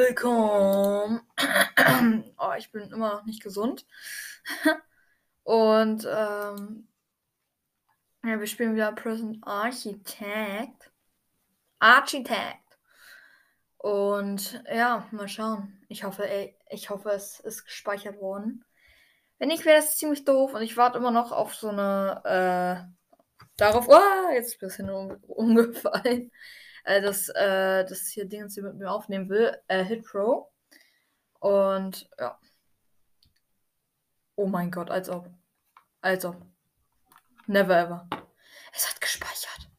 [0.00, 1.20] willkommen.
[2.38, 3.86] oh, ich bin immer noch nicht gesund.
[5.42, 6.88] Und ähm,
[8.24, 10.90] ja, wir spielen wieder Prison Architect.
[11.80, 12.78] Architect.
[13.76, 15.78] Und ja, mal schauen.
[15.88, 18.64] Ich hoffe, ey, ich hoffe, es ist gespeichert worden.
[19.38, 20.54] Wenn nicht, wäre das ziemlich doof.
[20.54, 24.90] Und ich warte immer noch auf so eine, äh, darauf, oh, jetzt ist ein bisschen
[24.90, 26.30] um, umgefallen
[26.84, 30.50] äh, dass, äh, das hier Ding, sie mit mir aufnehmen will, äh, Hit Pro.
[31.38, 32.38] Und ja.
[34.36, 35.28] Oh mein Gott, als ob.
[36.00, 36.36] Als ob.
[37.46, 38.08] Never ever.
[38.72, 39.70] Es hat gespeichert.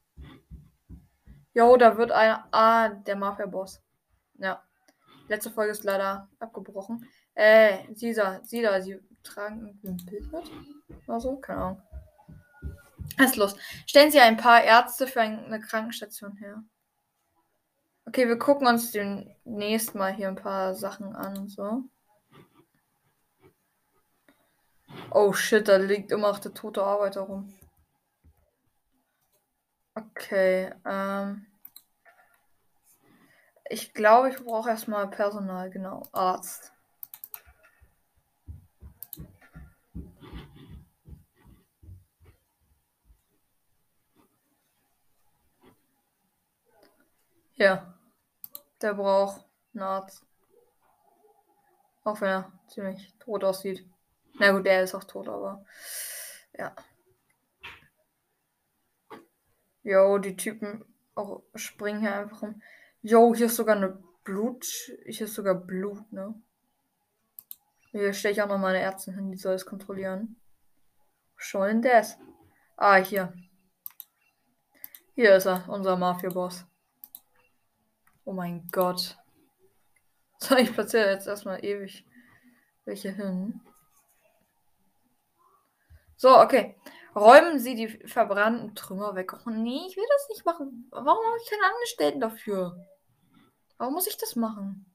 [1.53, 2.37] Jo, da wird ein.
[2.51, 3.81] Ah, der Mafia-Boss.
[4.35, 4.63] Ja.
[5.27, 7.07] Letzte Folge ist leider abgebrochen.
[7.33, 10.51] Äh, sie da, sie da, sie tragen irgendwie ein Bild mit.
[11.07, 11.37] Oder so?
[11.37, 11.81] Keine Ahnung.
[13.17, 13.55] Was ist los?
[13.85, 16.63] Stellen Sie ein paar Ärzte für eine Krankenstation her.
[18.11, 21.85] Okay, wir gucken uns demnächst mal hier ein paar Sachen an und so.
[25.11, 27.53] Oh shit, da liegt immer noch der tote Arbeiter rum.
[29.95, 31.45] Okay, ähm.
[33.69, 36.03] Ich glaube, ich brauche erstmal Personal, genau.
[36.11, 36.73] Arzt.
[47.55, 48.00] Ja.
[48.81, 50.25] Der braucht einen Arzt.
[52.03, 53.87] Auch wenn er ziemlich tot aussieht.
[54.39, 55.65] Na gut, der ist auch tot, aber.
[56.53, 56.75] Ja.
[59.83, 62.61] Jo, die Typen auch springen hier einfach rum.
[63.01, 64.65] Jo, hier ist sogar eine Blut.
[65.05, 66.35] Hier ist sogar Blut, ne?
[67.91, 70.39] Hier stelle ich auch noch meine Ärzte hin, die soll es kontrollieren.
[71.35, 72.17] Schon das.
[72.77, 73.33] Ah, hier.
[75.13, 76.65] Hier ist er, unser Mafia-Boss.
[78.25, 79.17] Oh mein Gott.
[80.43, 82.03] So, ich platziere jetzt erstmal ewig
[82.83, 83.61] welche hin.
[86.15, 86.75] So, okay.
[87.15, 89.33] Räumen Sie die verbrannten Trümmer weg.
[89.45, 90.87] Oh nee, ich will das nicht machen.
[90.91, 92.87] Warum habe ich keine Angestellten dafür?
[93.77, 94.85] Warum muss ich das machen?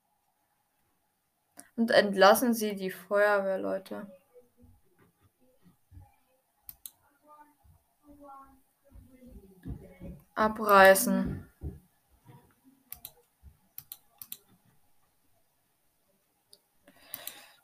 [1.76, 4.10] Und entlassen Sie die Feuerwehrleute.
[10.34, 11.45] Abreißen.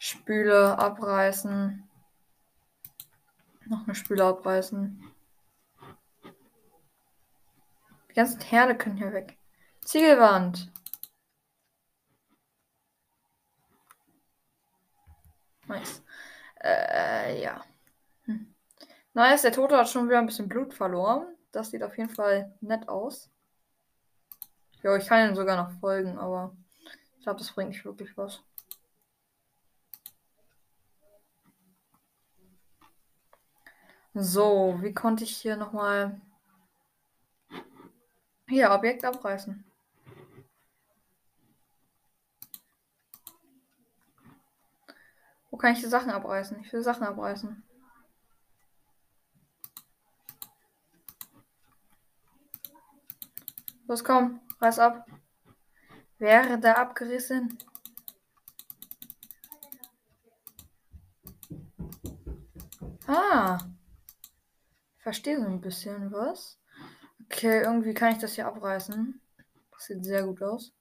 [0.04, 1.88] Spüle abreißen.
[3.66, 5.00] Noch eine Spüle abreißen.
[8.10, 9.38] Die ganzen Herde können hier weg.
[9.84, 10.72] Ziegelwand.
[15.68, 16.02] Nice.
[16.64, 17.64] Äh, ja.
[18.24, 18.52] Hm.
[19.14, 21.32] Nice, der Tote hat schon wieder ein bisschen Blut verloren.
[21.52, 23.30] Das sieht auf jeden Fall nett aus.
[24.82, 26.56] Ja, ich kann ihn sogar noch folgen, aber
[27.18, 28.42] ich glaube, das bringt nicht wirklich was.
[34.14, 36.20] So, wie konnte ich hier nochmal.
[38.46, 39.64] Hier, Objekt abreißen.
[45.50, 46.60] Wo kann ich die Sachen abreißen?
[46.60, 47.62] Ich will Sachen abreißen.
[53.86, 55.06] Los, komm, reiß ab.
[56.18, 57.58] Wäre da abgerissen?
[63.06, 63.58] Ah.
[65.02, 66.60] Verstehe so ein bisschen was.
[67.24, 69.20] Okay, irgendwie kann ich das hier abreißen.
[69.72, 70.72] Das sieht sehr gut aus.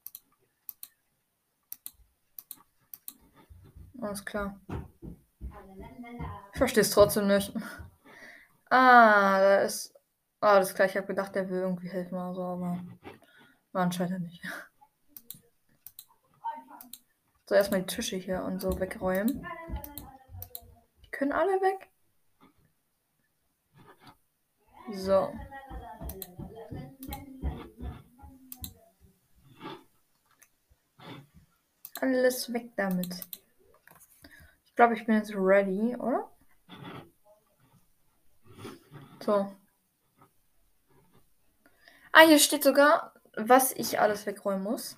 [4.00, 4.60] Alles klar.
[6.54, 7.54] Ich verstehe es trotzdem nicht.
[8.74, 9.94] Ah, da ist.
[10.40, 10.92] Ah, das gleiche.
[10.92, 12.82] Ich habe gedacht, der will irgendwie helfen oder so, aber
[13.74, 14.42] war anscheinend nicht.
[17.48, 19.46] So, erstmal die Tische hier und so wegräumen.
[21.04, 21.91] Die können alle weg.
[24.94, 25.34] So.
[32.02, 33.28] Alles weg damit.
[34.66, 36.30] Ich glaube, ich bin jetzt ready, oder?
[39.24, 39.56] So.
[42.12, 44.98] Ah, hier steht sogar, was ich alles wegräumen muss.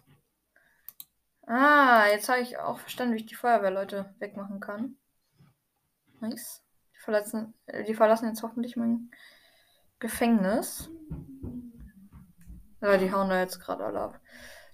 [1.45, 4.97] Ah, jetzt habe ich auch verstanden, wie ich die Feuerwehrleute wegmachen kann.
[6.21, 6.63] Nice.
[6.95, 7.53] Die verlassen,
[7.87, 9.11] die verlassen jetzt hoffentlich mein
[10.03, 10.89] Gefängnis.
[12.81, 14.21] Ja, die hauen da jetzt gerade alle ab.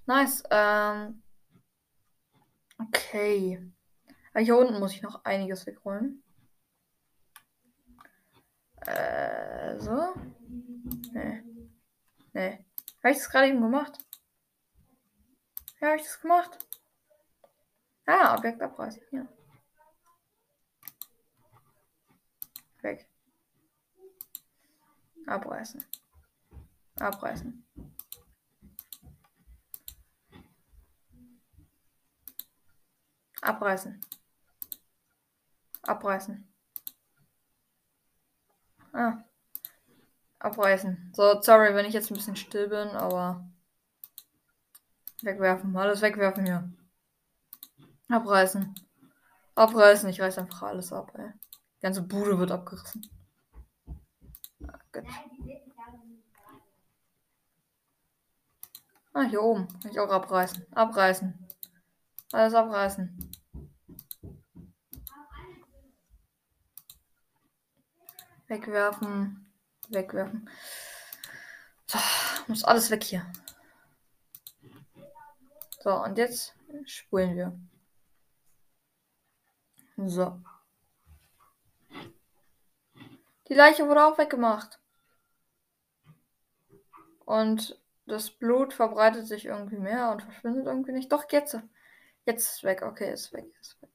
[0.08, 0.42] Nice.
[0.50, 1.22] Ähm,
[2.80, 3.72] okay.
[4.34, 6.24] Aber hier unten muss ich noch einiges wegräumen.
[8.88, 10.16] Äh, so.
[11.14, 11.44] Nee.
[12.34, 12.66] Nee.
[13.04, 14.00] Habe ich das gerade eben gemacht?
[15.80, 16.58] Ja, habe ich das gemacht?
[18.08, 19.04] Ah, Objekt abreißen.
[19.12, 19.28] Ja.
[22.82, 23.09] Weg.
[25.30, 25.86] Abreißen.
[27.00, 27.64] Abreißen.
[33.42, 34.02] Abreißen.
[35.84, 36.54] Abreißen.
[38.92, 39.24] Ah.
[40.40, 41.14] Abreißen.
[41.16, 43.48] So, sorry, wenn ich jetzt ein bisschen still bin, aber.
[45.22, 45.78] Wegwerfen.
[45.78, 46.74] Alles wegwerfen hier.
[48.10, 48.74] Abreißen.
[49.54, 50.10] Abreißen.
[50.10, 51.32] Ich reiß einfach alles ab, ey.
[51.78, 53.08] Die ganze Bude wird abgerissen.
[55.00, 55.10] Gut.
[59.14, 59.68] Ah, hier oben.
[59.82, 60.66] Kann ich auch abreißen.
[60.72, 61.48] Abreißen.
[62.32, 63.32] Alles abreißen.
[68.48, 69.52] Wegwerfen.
[69.90, 70.50] Wegwerfen.
[71.86, 72.00] So,
[72.48, 73.32] muss alles weg hier.
[75.82, 76.56] So, und jetzt
[76.86, 77.60] spulen wir.
[79.98, 80.42] So.
[83.48, 84.79] Die Leiche wurde auch weggemacht.
[87.30, 91.12] Und das Blut verbreitet sich irgendwie mehr und verschwindet irgendwie nicht.
[91.12, 91.60] Doch, jetzt.
[92.26, 92.82] Jetzt ist weg.
[92.82, 93.46] Okay, ist weg.
[93.62, 93.90] Ist weg.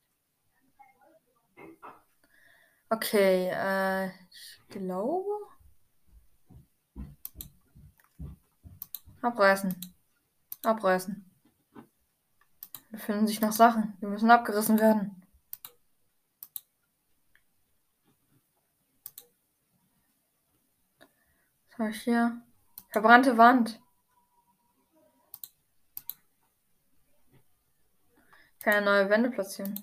[2.90, 5.48] Okay, äh, ich glaube.
[9.20, 9.74] Abreißen.
[10.62, 11.28] Abreißen.
[12.92, 13.98] Befinden sich noch Sachen.
[14.00, 15.26] Die müssen abgerissen werden.
[21.70, 22.40] Was habe ich hier?
[22.94, 23.80] Verbrannte Wand.
[28.60, 29.74] Keine neue Wände platzieren.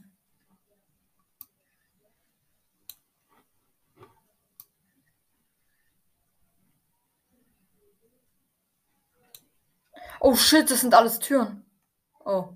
[10.21, 11.65] Oh shit, das sind alles Türen.
[12.23, 12.53] Oh.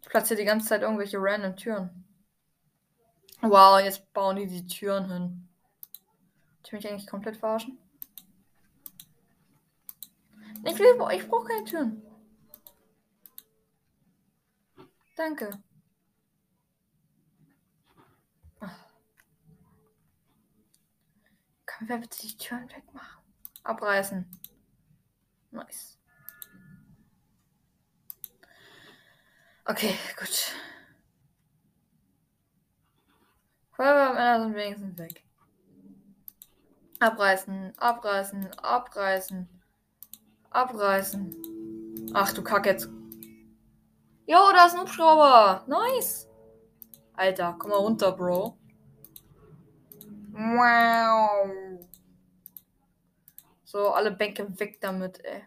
[0.00, 2.04] Ich platziere die ganze Zeit irgendwelche random Türen.
[3.40, 5.48] Wow, jetzt bauen die die Türen hin.
[6.64, 7.81] Ich mich eigentlich komplett verarschen.
[10.64, 12.02] Ich will, ich brauche keine Türen.
[15.16, 15.50] Danke.
[18.60, 18.86] Ach.
[21.66, 23.22] Können wir bitte die Türen wegmachen?
[23.64, 24.40] Abreißen.
[25.50, 25.98] Nice.
[29.64, 30.54] Okay, gut.
[33.72, 35.24] Feuerwehrmänner sind wenigstens weg.
[37.00, 39.51] Abreißen, abreißen, abreißen,
[40.54, 42.10] abreißen.
[42.14, 42.88] Ach du Kack jetzt.
[44.26, 45.64] Jo, da ist ein Hubschrauber.
[45.66, 46.28] Nice.
[47.14, 48.56] Alter, komm mal runter, Bro.
[50.32, 51.86] Wow.
[53.64, 55.42] So, alle Bänke weg damit, ey.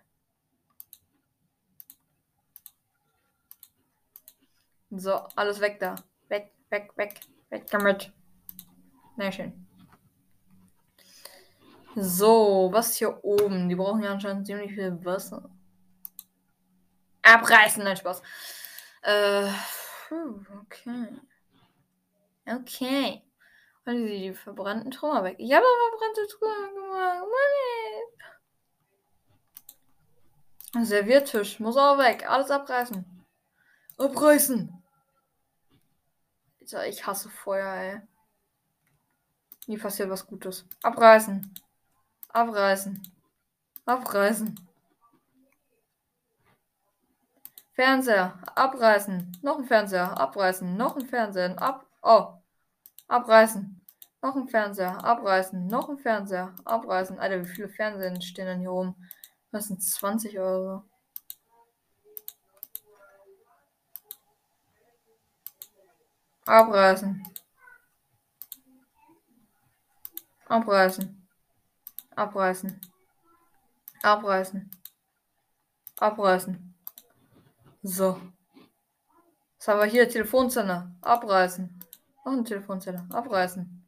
[4.92, 5.96] So, alles weg da.
[6.30, 7.20] Weg, weg, weg.
[7.50, 8.12] Weg damit.
[9.18, 9.65] Na schön.
[11.96, 13.70] So, was hier oben?
[13.70, 15.50] Die brauchen ja anscheinend ziemlich viel Wasser.
[17.22, 18.22] Abreißen, nein, Spaß.
[19.02, 19.50] Äh,
[20.62, 21.08] okay.
[22.46, 23.24] Okay.
[23.86, 25.38] Und die, die verbrannten Trümmer weg.
[25.40, 27.26] Ich habe verbrannte Trümmer gemacht.
[30.74, 32.30] Mann, Serviertisch muss auch weg.
[32.30, 33.26] Alles abreißen.
[33.98, 34.84] Abreißen.
[36.88, 38.02] Ich hasse Feuer, ey.
[39.68, 40.66] Nie passiert was Gutes.
[40.84, 41.54] Abreißen.
[42.36, 43.02] Abreißen.
[43.86, 44.60] Abreißen.
[47.72, 48.38] Fernseher.
[48.56, 49.38] Abreißen.
[49.42, 50.20] Noch ein Fernseher.
[50.20, 50.76] Abreißen.
[50.76, 51.58] Noch ein Fernseher.
[51.62, 51.86] Ab.
[52.04, 52.34] Oh.
[53.08, 53.80] Abreißen.
[54.22, 55.02] Noch ein Fernseher.
[55.06, 55.66] Abreißen.
[55.68, 56.54] Noch ein Fernseher.
[56.66, 57.20] Abreißen.
[57.20, 58.96] Alter, wie viele Fernsehen stehen denn hier rum?
[59.54, 60.84] Das sind 20 Euro.
[66.46, 67.24] Abreißen.
[70.50, 71.25] Abreißen.
[72.16, 72.80] Abreißen.
[74.02, 74.72] Abreißen.
[76.00, 76.76] Abreißen.
[77.84, 78.22] So.
[79.58, 80.08] Was haben wir hier?
[80.08, 80.96] Telefonzelle.
[81.02, 81.80] Abreißen.
[82.24, 83.06] Noch eine Telefonzelle.
[83.12, 83.88] Abreißen.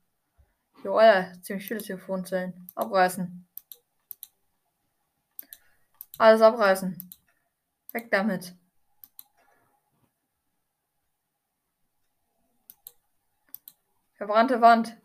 [0.83, 2.69] Jo, Alter, ziemlich viele Telefonzellen.
[2.75, 3.47] Abreißen.
[6.17, 7.09] Alles abreißen.
[7.93, 8.55] Weg damit.
[14.15, 14.97] Verbrannte Wand.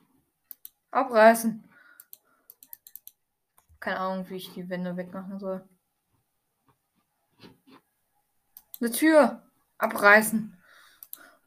[0.91, 1.72] Abreißen.
[3.83, 5.69] Keine Ahnung, wie ich die Wände wegmachen soll.
[8.81, 9.43] Eine Tür
[9.79, 10.57] abreißen.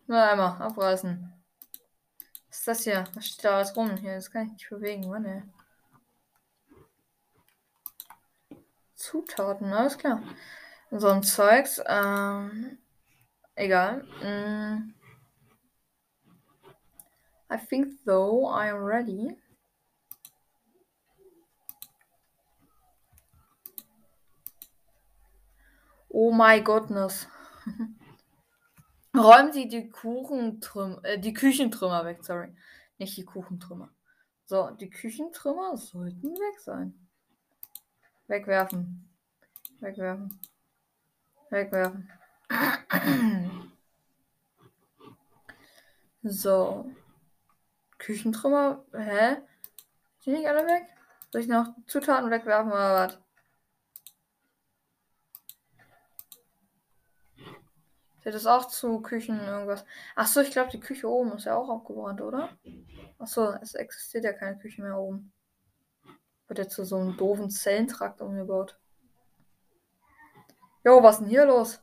[0.08, 1.32] Nur einmal abreißen.
[2.50, 3.06] Was ist das hier?
[3.13, 3.96] Was steht da alles rum?
[3.96, 5.10] Hier, das kann ich nicht bewegen.
[5.10, 5.44] Mann, ey.
[8.96, 10.22] Zutaten, alles klar.
[10.92, 11.82] So ein Zeugs.
[11.86, 12.80] Ähm,
[13.56, 14.04] Egal.
[14.22, 14.94] Mm.
[17.50, 19.38] I think though I am ready.
[26.17, 27.27] Oh my goodness.
[29.13, 32.55] Räumen Sie die Kuchentrümmer, äh, die Küchentrümmer weg, sorry.
[32.98, 33.89] Nicht die Kuchentrümmer.
[34.45, 36.93] So, die Küchentrümmer sollten weg sein.
[38.27, 39.10] Wegwerfen.
[39.81, 40.39] Wegwerfen.
[41.50, 42.10] Wegwerfen.
[46.24, 46.89] So.
[47.98, 48.86] Küchentrümmer.
[48.93, 49.41] Hä?
[50.19, 50.88] Sind nicht alle weg?
[51.31, 53.25] Soll ich noch Zutaten wegwerfen oder was?
[58.25, 59.86] Zählt das auch zu Küchen irgendwas?
[60.15, 62.50] Achso, ich glaube, die Küche oben ist ja auch abgebrannt, oder?
[63.20, 65.32] Achso, es existiert ja keine Küche mehr oben.
[66.48, 68.79] Wird jetzt zu so einem doofen Zellentrakt umgebaut.
[70.84, 71.79] Jo, was ist denn hier los?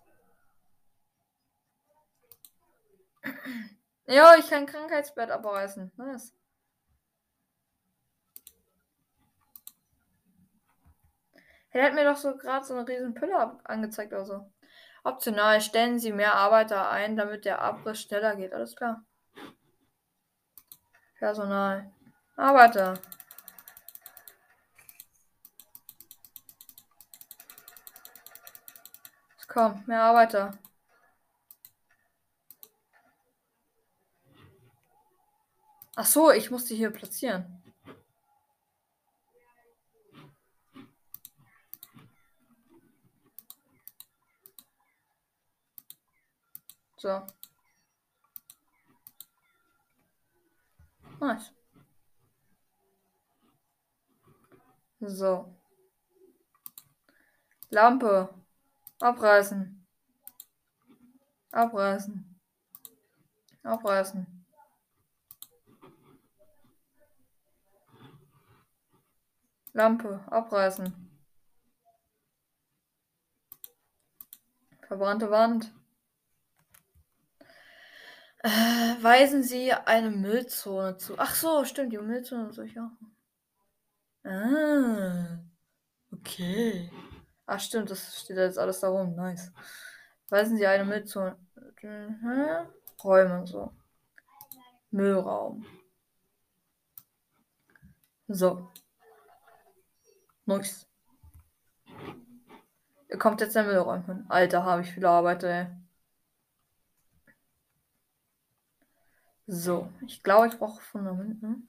[4.06, 5.92] Ja, ich kann Krankheitsbett abreißen.
[5.96, 6.34] Nice.
[11.70, 14.51] Er hat mir doch so gerade so eine riesen Pille angezeigt oder so.
[15.04, 18.52] Optional stellen Sie mehr Arbeiter ein, damit der Abriss schneller geht.
[18.52, 19.04] Alles klar.
[21.18, 21.92] Personal.
[22.36, 22.94] Arbeiter.
[29.48, 30.58] Komm, mehr Arbeiter.
[35.94, 37.61] Ach so, ich muss die hier platzieren.
[47.02, 47.26] So.
[51.18, 51.50] Nice.
[55.00, 55.52] So.
[57.70, 58.32] Lampe.
[59.00, 59.84] Abreißen.
[61.50, 62.40] Abreißen.
[63.64, 64.46] Abreißen.
[69.72, 70.24] Lampe.
[70.30, 71.10] Abreißen.
[74.86, 75.72] Verbrannte Wand.
[78.42, 78.48] Äh,
[79.02, 81.14] weisen Sie eine Müllzone zu.
[81.18, 82.90] Ach so, stimmt, die Müllzone soll ich auch.
[84.24, 85.38] Ah,
[86.12, 86.90] okay.
[87.46, 89.14] Ach stimmt, das steht jetzt alles da rum.
[89.14, 89.52] Nice.
[90.28, 91.36] Weisen Sie eine Müllzone.
[91.82, 92.66] Mhm.
[93.02, 93.72] Räume so.
[94.90, 95.64] Müllraum.
[98.28, 98.70] So.
[100.46, 100.86] Nice.
[103.08, 104.24] Ihr kommt jetzt der Müllraum hin.
[104.28, 105.66] Alter, habe ich viele Arbeit, ey.
[109.46, 111.62] So, ich glaube, ich brauche Fundament, ne?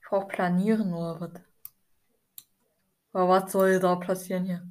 [0.00, 1.42] Ich brauche Planieren oder was?
[3.12, 4.68] Aber was soll da passieren hier?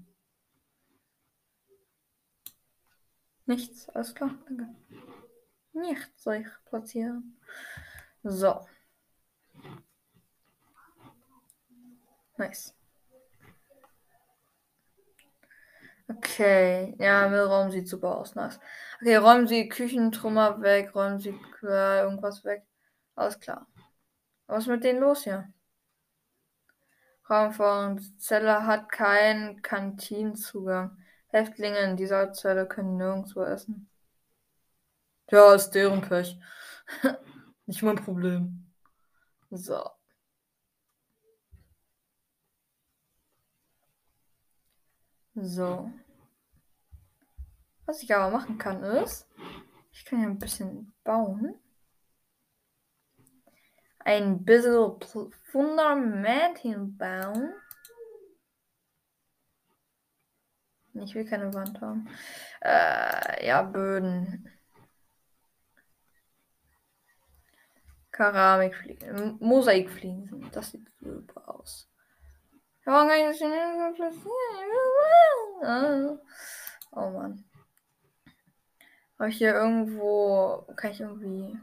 [3.46, 4.70] Nichts, alles klar, danke.
[5.74, 7.38] Nichts soll ich platzieren.
[8.24, 8.66] So.
[12.38, 12.74] Nice.
[16.18, 18.36] Okay, ja, Müllraum sieht super aus.
[18.36, 18.60] Nice.
[19.02, 21.30] Okay, räumen Sie Küchentrümmer weg, räumen Sie
[21.64, 22.64] äh, irgendwas weg.
[23.16, 23.68] Alles klar.
[24.48, 25.54] Was ist mit denen los hier?
[27.30, 30.98] Raum Zelle hat keinen Kantinenzugang.
[31.28, 33.90] Häftlinge in dieser Zelle können nirgendwo essen.
[35.32, 36.38] Ja, ist deren Pech.
[37.66, 38.72] Nicht mein Problem.
[39.52, 39.82] So.
[45.36, 45.92] So.
[47.94, 49.30] Was ich aber machen kann ist,
[49.92, 51.54] ich kann ja ein bisschen bauen.
[54.00, 54.98] Ein bisschen
[55.52, 57.54] Fundament hinbauen.
[60.96, 62.10] Ich will keine Wand haben.
[62.62, 64.52] Äh, ja, Böden.
[68.12, 69.38] Keramikfliesen.
[69.40, 70.50] Mosaikfliesen.
[70.52, 71.88] Das sieht super aus.
[76.92, 77.46] Oh Mann.
[79.24, 80.68] Habe ich hier irgendwo.
[80.76, 81.58] Kann ich irgendwie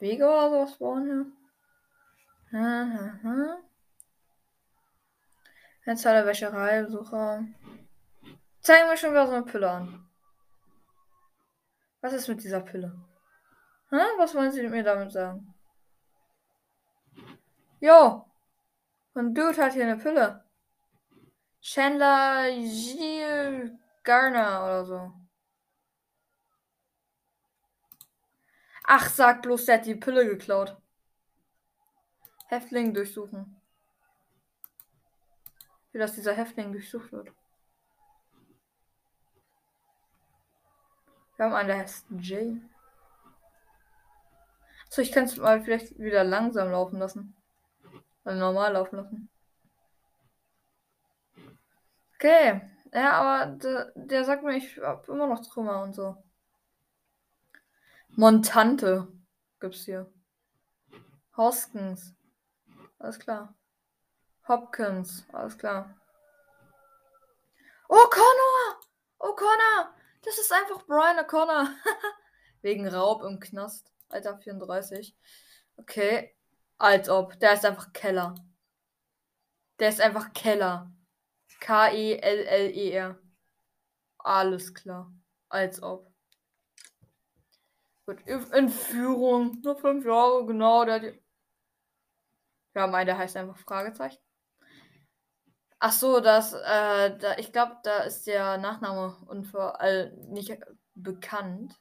[0.00, 1.32] Wege oder sowas bauen
[2.50, 2.60] hier?
[2.60, 3.58] Aha.
[5.86, 7.44] Anzahl Wäscherei, Besucher.
[8.60, 10.10] Zeigen wir schon wieder so eine Pille an.
[12.00, 12.92] Was ist mit dieser Pille?
[13.90, 14.02] Hä?
[14.18, 15.54] Was wollen Sie mir damit sagen?
[17.78, 18.26] Jo!
[19.14, 20.42] Und Dude hat hier eine Pille.
[21.60, 23.70] Chandler Gilles
[24.02, 25.19] Garner oder so.
[28.92, 30.76] Ach, sag bloß, der hat die Pille geklaut.
[32.48, 33.56] Häftling durchsuchen.
[35.92, 37.30] Wie dass dieser Häftling durchsucht wird.
[41.36, 42.60] Wir haben einen, der heißt Jay.
[44.88, 47.36] So, ich kann es mal vielleicht wieder langsam laufen lassen.
[48.24, 49.28] Also normal laufen lassen.
[52.16, 52.60] Okay.
[52.92, 56.20] Ja, aber der, der sagt mir, ich hab immer noch Trümmer und so.
[58.16, 59.08] Montante
[59.60, 60.12] gibt's hier.
[61.36, 62.14] Hoskins.
[62.98, 63.54] Alles klar.
[64.46, 65.24] Hopkins.
[65.32, 65.96] Alles klar.
[67.88, 68.80] O'Connor!
[69.18, 69.94] O'Connor!
[70.22, 71.68] Das ist einfach Brian O'Connor.
[72.62, 73.90] Wegen Raub im Knast.
[74.08, 75.16] Alter 34.
[75.76, 76.36] Okay.
[76.78, 77.38] Als ob.
[77.40, 78.34] Der ist einfach Keller.
[79.78, 80.92] Der ist einfach Keller.
[81.60, 83.18] K-E-L-L-E-R.
[84.18, 85.12] Alles klar.
[85.48, 86.09] Als ob.
[88.10, 88.26] Gut.
[88.26, 89.60] Entführung.
[89.62, 90.84] Nur fünf Jahre, genau.
[90.84, 91.14] Der
[92.74, 94.18] ja, mein, der heißt einfach Fragezeichen.
[95.78, 99.78] Ach so, das, äh, da, ich glaube, da ist der Nachname unver
[100.28, 100.58] nicht
[100.94, 101.78] bekannt.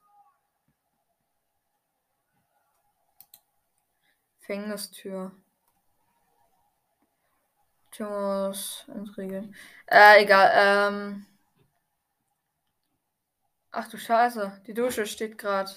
[4.40, 5.32] Gefängnistür.
[7.92, 8.86] Thomas
[9.18, 9.56] Regeln.
[9.88, 10.52] Äh, egal.
[10.54, 11.26] Ähm.
[13.72, 15.72] Ach du Scheiße, die Dusche steht gerade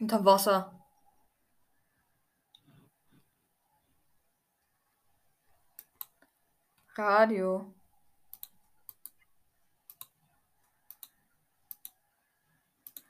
[0.00, 0.72] unter Wasser.
[6.96, 7.74] Radio.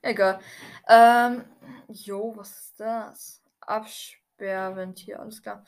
[0.03, 0.41] Egal.
[0.89, 1.45] Ähm,
[1.89, 3.43] jo, was ist das?
[3.61, 5.65] Absperrventil, alles klar.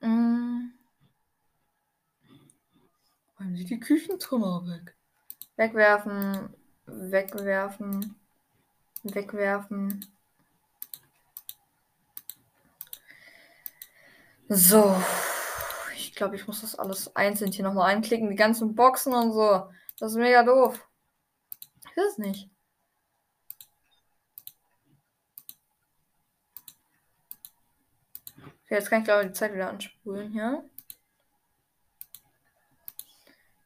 [0.00, 0.72] Mm.
[3.38, 4.96] Räumen Sie die Küchentrümmer weg.
[5.56, 6.54] Wegwerfen,
[6.86, 8.16] wegwerfen,
[9.02, 10.06] wegwerfen.
[14.50, 14.96] So
[16.20, 18.28] glaube, ich muss das alles einzeln hier nochmal einklicken.
[18.28, 19.70] Die ganzen Boxen und so.
[19.98, 20.86] Das ist mega doof.
[21.82, 22.50] Ich es nicht.
[28.64, 30.62] Okay, jetzt kann ich glaube die Zeit wieder anspulen hier.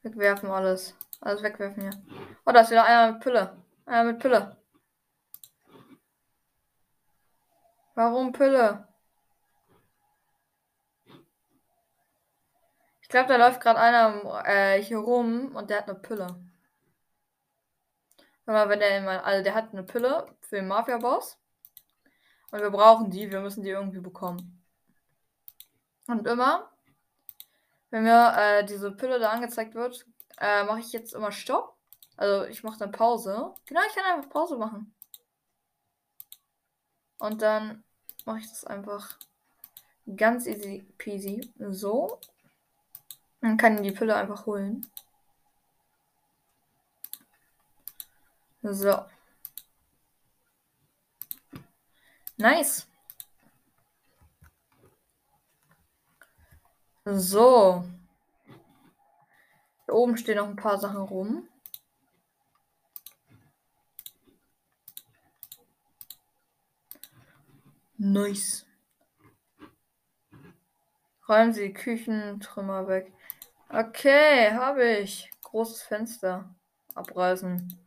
[0.03, 0.95] Wegwerfen alles.
[1.21, 2.03] Alles wegwerfen hier.
[2.47, 3.57] Oh, da ist wieder einer mit Pille.
[3.85, 4.57] Einer mit Pille.
[7.97, 8.87] Warum Pille?
[13.15, 16.27] Glaube, da läuft gerade einer äh, hier rum und der hat eine Pille.
[18.45, 21.39] mal, wenn der immer, also der hat eine Pille für den Mafia-Boss.
[22.51, 24.65] Und wir brauchen die, wir müssen die irgendwie bekommen.
[26.09, 26.73] Und immer,
[27.91, 30.05] wenn mir äh, diese Pille da angezeigt wird,
[30.39, 31.77] äh, mache ich jetzt immer Stopp.
[32.17, 33.55] Also ich mache dann Pause.
[33.67, 34.93] Genau, ich kann einfach Pause machen.
[37.19, 37.85] Und dann
[38.25, 39.19] mache ich das einfach
[40.17, 41.53] ganz easy peasy.
[41.59, 42.19] So.
[43.45, 44.87] Man kann die Pille einfach holen.
[48.63, 49.05] So.
[52.39, 52.87] Nice.
[57.05, 57.85] So.
[59.85, 61.47] Hier oben stehen noch ein paar Sachen rum.
[67.99, 68.65] Nice.
[71.29, 73.13] Räumen Sie Küchentrümmer weg.
[73.69, 75.31] Okay, habe ich.
[75.43, 76.55] Großes Fenster.
[76.95, 77.79] Abreißen.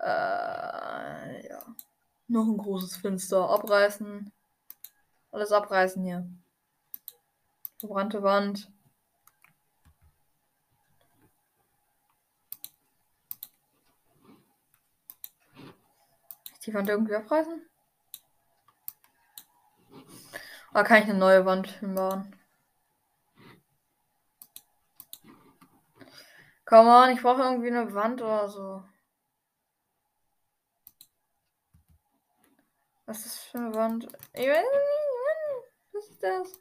[0.00, 1.74] Äh, ja.
[2.28, 3.48] Noch ein großes Fenster.
[3.50, 4.32] Abreißen.
[5.32, 6.28] Alles abreißen hier.
[7.78, 8.70] Verbrannte Wand.
[16.66, 17.62] Die Wand irgendwie abreißen?
[20.72, 22.39] Oder kann ich eine neue Wand hinbauen?
[26.70, 28.84] Komm on, ich brauche irgendwie eine Wand oder so.
[33.06, 34.04] Was ist das für eine Wand?
[34.34, 36.60] Ich weiß nicht, Was ist das?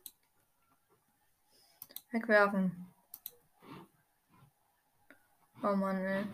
[2.10, 2.92] Wegwerfen.
[5.62, 6.26] Oh Mann, ey.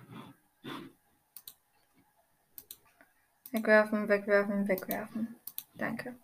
[3.52, 5.36] Wegwerfen, wegwerfen, wegwerfen.
[5.74, 6.16] Danke.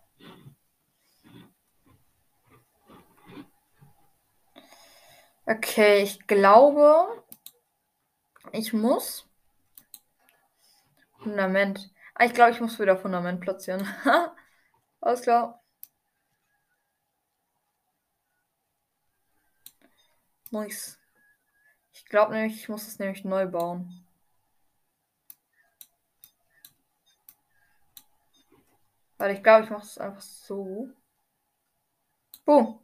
[5.44, 7.22] Okay, ich glaube,
[8.52, 9.26] ich muss.
[11.18, 11.90] Fundament.
[12.14, 13.86] Ah, ich glaube, ich muss wieder Fundament platzieren.
[15.00, 15.62] Alles klar.
[20.50, 20.98] Nice.
[21.92, 24.06] Ich glaube nämlich, ich muss es nämlich neu bauen.
[29.18, 30.90] Weil ich glaube, ich mache es einfach so.
[32.44, 32.80] Boom.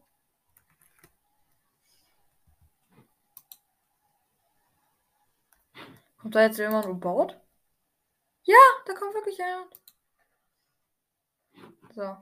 [6.28, 7.40] Kommt da jetzt jemand und baut?
[8.42, 9.66] Ja, da kommt wirklich einer.
[11.94, 12.18] So.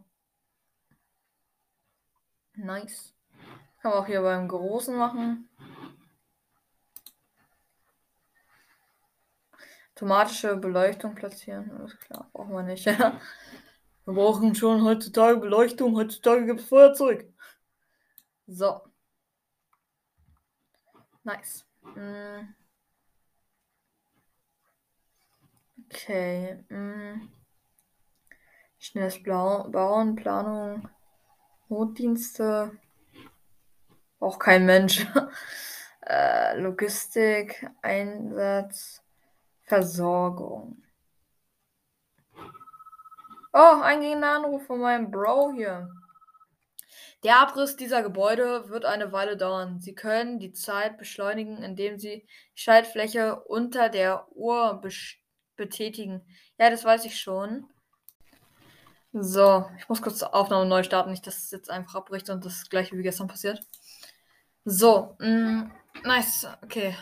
[2.54, 3.12] Nice.
[3.82, 5.50] Kann man auch hier beim Großen machen.
[9.96, 11.72] Automatische Beleuchtung platzieren.
[11.72, 12.86] Alles klar, brauchen wir nicht.
[12.86, 13.20] wir
[14.04, 15.96] brauchen schon heutzutage Beleuchtung.
[15.96, 17.28] Heutzutage gibt es Feuerzeug.
[18.46, 18.82] So.
[21.24, 21.66] Nice.
[21.96, 22.54] Mm.
[25.86, 26.64] Okay.
[26.68, 27.28] Mm.
[28.78, 30.88] Schnelles Blau Bauen, Planung,
[31.68, 32.72] Notdienste.
[34.20, 35.06] Auch kein Mensch.
[36.06, 39.02] äh, Logistik, Einsatz.
[39.64, 40.82] Versorgung.
[43.52, 45.88] Oh, eingehender Anruf von meinem Bro hier.
[47.24, 49.80] Der Abriss dieser Gebäude wird eine Weile dauern.
[49.80, 54.80] Sie können die Zeit beschleunigen, indem Sie die Schaltfläche unter der Uhr
[55.56, 56.22] betätigen.
[56.58, 57.66] Ja, das weiß ich schon.
[59.12, 62.44] So, ich muss kurz die Aufnahme neu starten, nicht, dass es jetzt einfach abbricht und
[62.44, 63.60] das gleiche wie gestern passiert.
[64.64, 65.72] So, mh, mm,
[66.04, 66.96] nice, okay.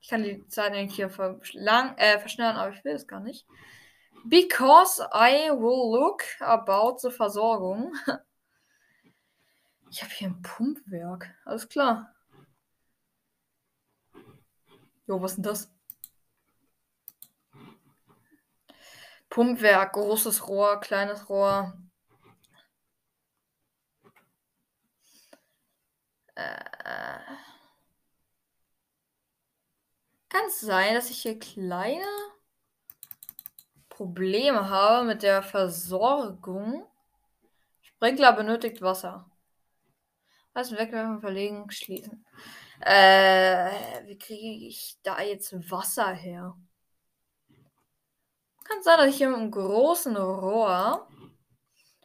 [0.00, 3.46] Ich kann die Zeit eigentlich hier verschlang, äh, verschnellen, aber ich will es gar nicht.
[4.24, 7.92] Because I will look about the Versorgung.
[9.88, 11.32] Ich habe hier ein Pumpwerk.
[11.44, 12.12] Alles klar.
[15.06, 15.75] Jo, was ist denn das?
[19.36, 21.74] Pumpwerk, großes Rohr, kleines Rohr.
[26.34, 27.18] Äh,
[30.30, 32.06] kann es sein, dass ich hier kleine
[33.90, 36.86] Probleme habe mit der Versorgung?
[37.82, 39.30] Sprinkler benötigt Wasser.
[40.54, 42.24] Was wegwerfen, verlegen, schließen.
[42.80, 46.56] Äh, wie kriege ich da jetzt Wasser her?
[48.68, 51.08] Kann sein, dass ich hier mit großen Rohr,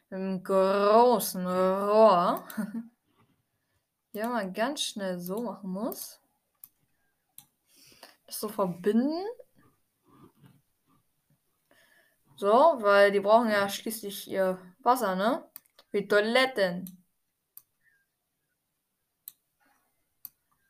[0.10, 2.44] einem großen Rohr,
[4.12, 6.22] ja mal ganz schnell so machen muss
[8.34, 9.26] so verbinden.
[12.36, 12.48] So,
[12.82, 15.48] weil die brauchen ja schließlich ihr Wasser, ne?
[15.92, 17.06] Wie Toiletten.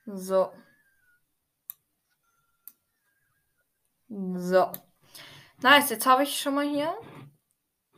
[0.06, 0.51] So.
[4.10, 4.71] So.
[5.63, 6.91] Nice, jetzt habe ich schon mal hier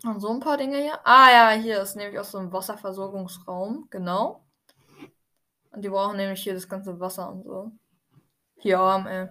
[0.03, 0.99] und so ein paar Dinge hier.
[1.05, 4.45] Ah ja, hier ist nämlich auch so ein Wasserversorgungsraum, genau.
[5.71, 7.71] Und die brauchen nämlich hier das ganze Wasser und so.
[8.57, 9.29] Hier haben, ey.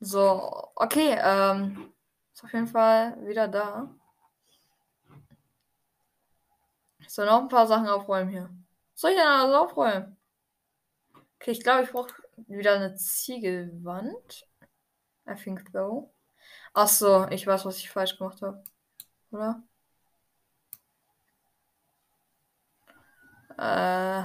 [0.00, 1.92] So, okay, ähm,
[2.34, 3.94] ist auf jeden Fall wieder da.
[7.06, 8.50] So, noch ein paar Sachen aufräumen hier.
[8.94, 10.16] Soll ich denn alles aufräumen?
[11.36, 12.14] Okay, ich glaube, ich brauche
[12.48, 14.44] wieder eine Ziegelwand.
[15.28, 16.12] I think so.
[16.74, 18.62] Ach so, ich weiß, was ich falsch gemacht habe.
[19.30, 19.62] Oder?
[23.58, 24.24] Äh,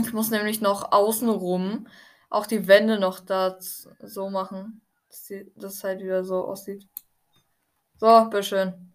[0.00, 1.86] ich muss nämlich noch außenrum
[2.30, 6.88] auch die Wände noch da so machen, dass, das halt wieder so aussieht.
[7.96, 8.94] So, bitteschön.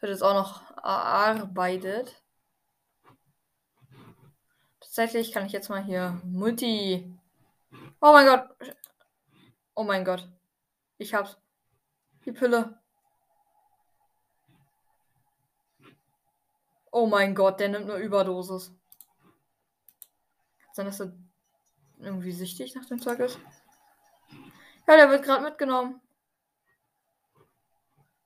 [0.00, 2.22] Wird jetzt auch noch erarbeitet.
[4.80, 7.14] Tatsächlich kann ich jetzt mal hier Multi.
[8.00, 8.48] Oh mein Gott.
[9.74, 10.28] Oh mein Gott.
[10.98, 11.36] Ich hab's.
[12.28, 12.78] Die Pille.
[16.92, 18.70] Oh mein Gott, der nimmt nur Überdosis.
[20.76, 21.16] Dann ist er
[21.96, 23.40] irgendwie süchtig nach dem Zeug ist.
[24.86, 26.02] Ja, der wird gerade mitgenommen.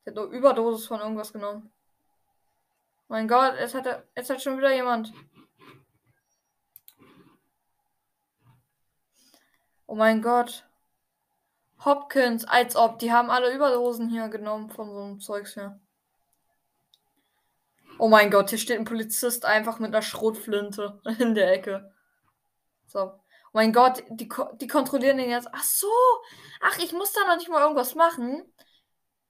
[0.04, 1.72] Der hat nur Überdosis von irgendwas genommen.
[3.06, 5.12] Mein Gott, jetzt hat, er, hat schon wieder jemand.
[9.86, 10.66] Oh mein Gott.
[11.84, 12.98] Hopkins, als ob.
[12.98, 15.80] Die haben alle Überdosen hier genommen von so einem Zeugs hier.
[17.98, 21.92] Oh mein Gott, hier steht ein Polizist einfach mit einer Schrotflinte in der Ecke.
[22.86, 23.12] So
[23.52, 24.28] mein Gott, die,
[24.60, 25.48] die kontrollieren den jetzt.
[25.52, 25.90] Ach so,
[26.60, 28.42] ach, ich muss da noch nicht mal irgendwas machen.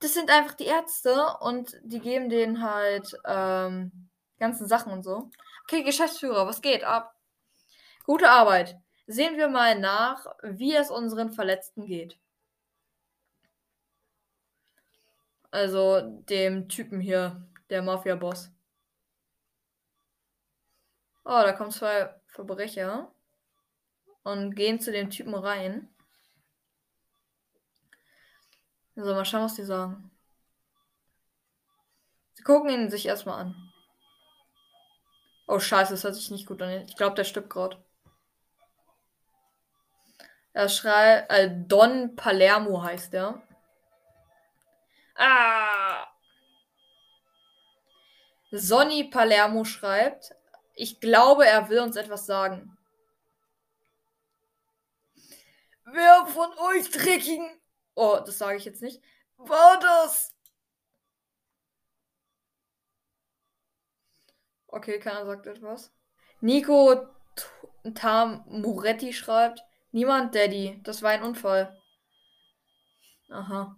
[0.01, 5.31] Das sind einfach die Ärzte und die geben denen halt ähm, ganzen Sachen und so.
[5.65, 7.15] Okay, Geschäftsführer, was geht ab?
[8.05, 8.77] Gute Arbeit.
[9.07, 12.19] Sehen wir mal nach, wie es unseren Verletzten geht.
[15.53, 18.51] Also dem Typen hier, der Mafia-Boss.
[21.25, 23.15] Oh, da kommen zwei Verbrecher
[24.23, 25.95] und gehen zu dem Typen rein.
[28.95, 30.11] So, mal schauen, was die sagen.
[32.33, 33.73] Sie gucken ihn sich erstmal an.
[35.47, 36.87] Oh, scheiße, das hört sich nicht gut an.
[36.87, 37.77] Ich glaube, der stirbt gerade.
[40.55, 43.43] Er schreit, äh, Don Palermo heißt der.
[45.17, 46.07] Ah!
[48.51, 50.35] Sonny Palermo schreibt,
[50.75, 52.77] ich glaube, er will uns etwas sagen.
[55.85, 57.61] Wer von euch dreckigen...
[57.95, 59.03] Oh, das sage ich jetzt nicht.
[59.37, 60.35] War das?
[64.69, 65.93] Okay, keiner sagt etwas.
[66.41, 67.07] Nico
[67.95, 70.81] Tamuretti schreibt, niemand, Daddy.
[70.83, 71.77] Das war ein Unfall.
[73.29, 73.77] Aha.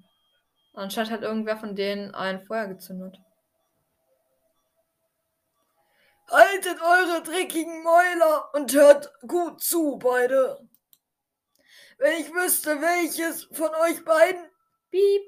[0.74, 3.16] Anscheinend hat irgendwer von denen ein Feuer gezündet.
[6.28, 10.68] Haltet eure dreckigen Mäuler und hört gut zu, beide.
[11.98, 14.44] Wenn ich wüsste, welches von euch beiden
[14.90, 15.22] Piep,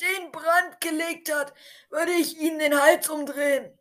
[0.00, 1.52] den Brand gelegt hat,
[1.90, 3.78] würde ich ihnen den Hals umdrehen.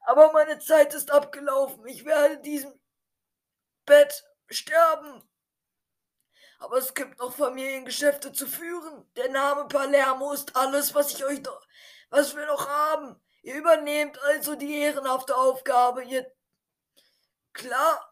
[0.00, 1.86] Aber meine Zeit ist abgelaufen.
[1.86, 2.80] Ich werde in diesem
[3.86, 5.22] Bett sterben.
[6.60, 9.04] Aber es gibt noch Familiengeschäfte zu führen.
[9.16, 11.66] Der Name Palermo ist alles, was ich euch noch,
[12.10, 13.18] was wir noch haben.
[13.42, 16.04] Ihr übernehmt also die ehrenhafte Aufgabe.
[16.04, 16.30] Ihr
[17.54, 18.06] klar.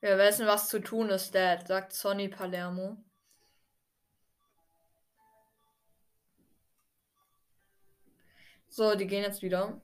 [0.00, 3.02] Wir wissen, was zu tun ist, Dad, sagt Sonny Palermo.
[8.68, 9.80] So, die gehen jetzt wieder.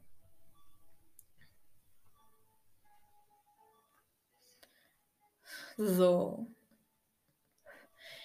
[5.83, 6.47] So.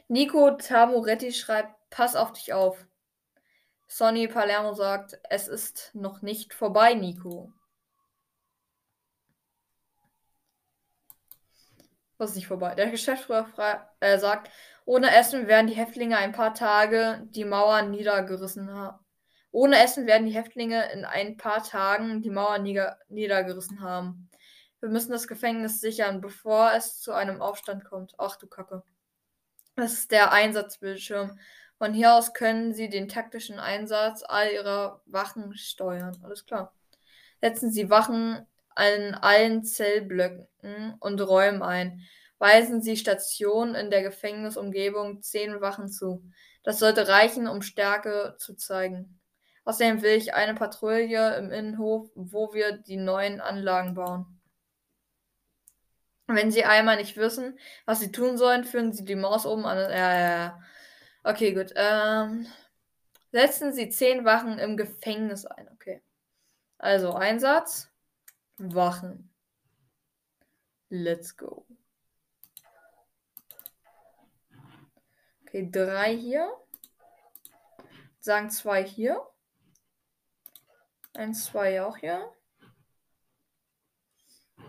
[0.10, 2.86] Nico Tamoretti schreibt, pass auf dich auf.
[3.88, 7.54] Sonny Palermo sagt, es ist noch nicht vorbei, Nico.
[12.18, 12.76] Was ist nicht vorbei?
[12.76, 14.52] Der Geschäftsführer äh, sagt,
[14.84, 19.00] ohne Essen werden die Häftlinge ein paar Tage die Mauern niedergerissen haben.
[19.52, 24.30] Ohne Essen werden die Häftlinge in ein paar Tagen die Mauer nieder niedergerissen haben.
[24.86, 28.14] Wir müssen das Gefängnis sichern, bevor es zu einem Aufstand kommt.
[28.20, 28.84] Ach du Kacke.
[29.76, 31.40] Das ist der Einsatzbildschirm.
[31.80, 36.16] Von hier aus können Sie den taktischen Einsatz all Ihrer Wachen steuern.
[36.22, 36.72] Alles klar.
[37.42, 38.46] Setzen Sie Wachen
[38.76, 42.02] an allen Zellblöcken und Räumen ein.
[42.38, 46.24] Weisen Sie Stationen in der Gefängnisumgebung zehn Wachen zu.
[46.62, 49.20] Das sollte reichen, um Stärke zu zeigen.
[49.64, 54.35] Außerdem will ich eine Patrouille im Innenhof, wo wir die neuen Anlagen bauen.
[56.28, 59.78] Wenn Sie einmal nicht wissen, was Sie tun sollen, führen Sie die Maus oben an.
[59.78, 60.64] Ja, ja, ja.
[61.24, 61.72] Okay, gut.
[61.76, 62.48] Ähm,
[63.32, 65.70] setzen Sie zehn Wachen im Gefängnis ein.
[65.74, 66.02] Okay.
[66.78, 67.92] Also Einsatz.
[68.58, 69.32] Wachen.
[70.90, 71.66] Let's go.
[75.42, 76.52] Okay, drei hier.
[78.20, 79.22] Sagen zwei hier.
[81.14, 82.32] Eins, zwei auch hier.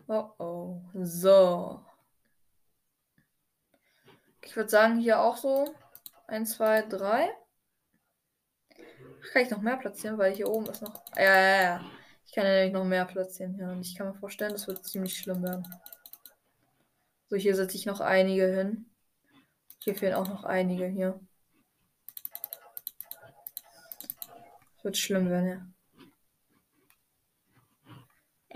[0.08, 0.80] Oh oh.
[0.94, 1.84] So.
[4.42, 5.74] Ich würde sagen, hier auch so.
[6.28, 7.28] Eins, zwei, drei.
[9.32, 11.02] Kann ich noch mehr platzieren, weil hier oben ist noch.
[11.16, 11.84] Ja, ja, ja.
[12.24, 13.68] Ich kann ja nämlich noch mehr platzieren hier.
[13.68, 15.66] Und ich kann mir vorstellen, das wird ziemlich schlimm werden.
[17.28, 18.88] So, hier setze ich noch einige hin.
[19.80, 21.20] Hier fehlen auch noch einige hier.
[24.76, 25.66] Das wird schlimm werden, ja.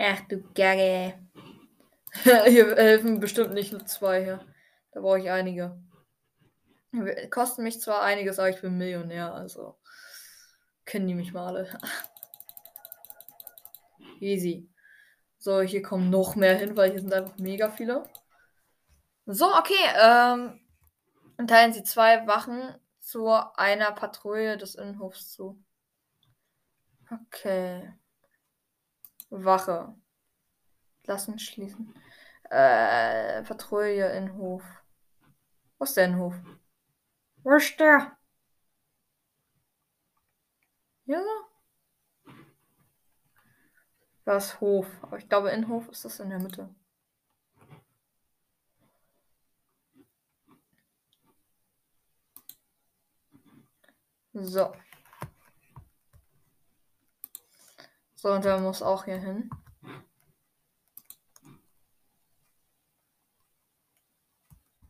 [0.03, 1.13] Ach du Gagge.
[2.23, 4.43] hier helfen bestimmt nicht nur zwei hier.
[4.93, 5.79] Da brauche ich einige.
[7.29, 9.77] Kosten mich zwar einiges, aber ich bin Millionär, also
[10.85, 11.79] kennen die mich mal alle.
[14.19, 14.67] Easy.
[15.37, 18.03] So, hier kommen noch mehr hin, weil hier sind einfach mega viele.
[19.27, 19.75] So, okay.
[20.01, 25.63] Ähm, teilen Sie zwei Wachen zu einer Patrouille des Innenhofs zu.
[27.11, 28.00] Okay.
[29.31, 29.95] Wache.
[31.05, 31.93] Lassen schließen.
[32.49, 34.63] Äh, Patrouille in Hof.
[35.79, 36.35] Wo ist der Innenhof?
[37.43, 38.17] Wo ist der?
[41.05, 41.21] Ja.
[44.25, 44.87] Was Hof?
[45.03, 46.73] Aber ich glaube, Innenhof ist das in der Mitte.
[54.33, 54.73] So.
[58.21, 59.49] So, und der muss auch hier hin.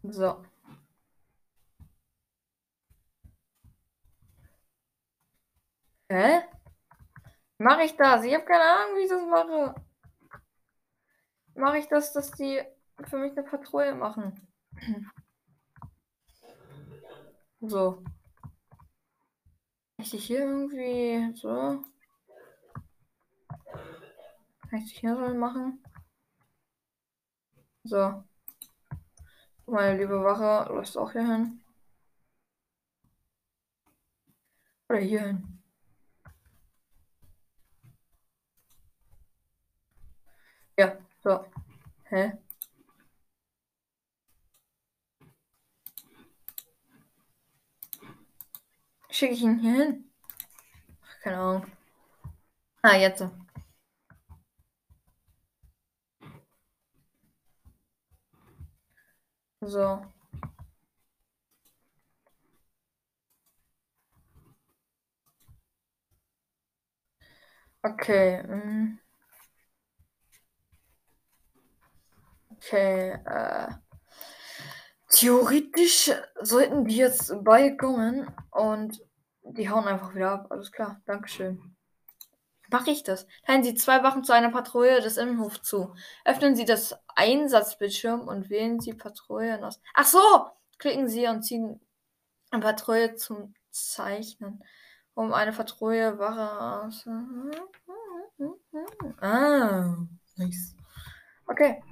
[0.03, 0.43] So.
[6.09, 6.41] Hä?
[7.57, 8.25] Mache ich das?
[8.25, 9.75] Ich habe keine Ahnung, wie ich das mache.
[11.55, 12.61] Mache ich das, dass die
[13.05, 14.45] für mich eine Patrouille machen?
[17.61, 18.03] So.
[19.99, 21.85] Ich hier irgendwie so?
[24.71, 25.83] Kann ich hier so machen?
[27.83, 28.23] So.
[29.65, 31.61] Meine liebe Wache läuft auch hier hin.
[34.89, 35.61] Oder hier hin.
[40.77, 41.45] Ja, so.
[42.05, 42.37] Hä?
[49.09, 50.11] Schicke ich ihn hier hin?
[51.21, 51.71] Keine Ahnung.
[52.81, 53.40] Ah, jetzt.
[67.85, 68.41] Okay.
[68.47, 68.97] mm.
[72.57, 73.17] Okay.
[73.25, 73.67] Äh,
[75.09, 78.99] theoretisch sollten die jetzt beikommen und
[79.43, 80.47] die hauen einfach wieder ab.
[80.49, 81.01] Alles klar.
[81.05, 81.75] Dankeschön.
[82.71, 83.27] Mache ich das?
[83.45, 85.93] Teilen Sie zwei Wachen zu einer Patrouille des Innenhofs zu.
[86.23, 89.81] Öffnen Sie das Einsatzbildschirm und wählen Sie Patrouillen aus.
[89.93, 90.19] Ach so!
[90.77, 91.81] Klicken Sie und ziehen
[92.49, 94.63] eine Patrouille zum Zeichnen.
[95.13, 97.05] Um eine Patrouille Wache aus.
[99.19, 99.97] Ah,
[100.37, 100.75] nice.
[101.45, 101.83] Okay.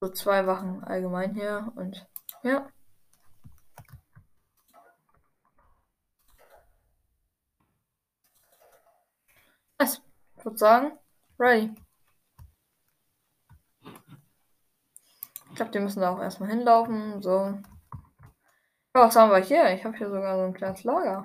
[0.00, 2.06] So zwei Wachen allgemein hier und
[2.44, 2.68] ja.
[9.78, 10.00] Was?
[10.42, 10.98] Ich würde sagen,
[11.38, 11.72] ready.
[15.50, 17.22] Ich glaube, die müssen da auch erstmal hinlaufen.
[17.22, 17.60] So.
[18.92, 19.72] Ja, was haben wir hier?
[19.72, 21.22] Ich habe hier sogar so ein kleines Lager.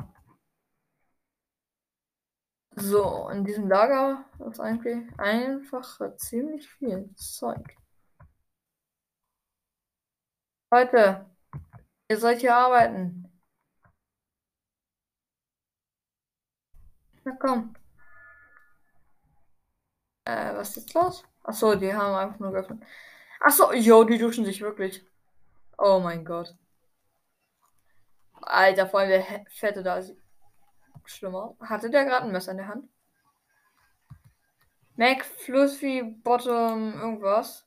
[2.75, 7.75] So, in diesem Lager ist eigentlich einfach ziemlich viel Zeug.
[10.69, 11.25] Leute,
[12.07, 13.31] ihr sollt hier arbeiten.
[17.23, 17.73] Na komm.
[20.27, 21.23] Äh, was ist jetzt los?
[21.43, 22.83] Achso, die haben einfach nur geöffnet.
[23.39, 25.05] Achso, yo, die duschen sich wirklich.
[25.77, 26.53] Oh mein Gott.
[28.41, 30.17] Alter, vor allem der Fette da sieht
[31.05, 31.55] schlimmer.
[31.61, 32.89] Hatte der gerade ein Messer in der Hand?
[34.97, 37.65] Mac, Fluffy, Bottom, irgendwas.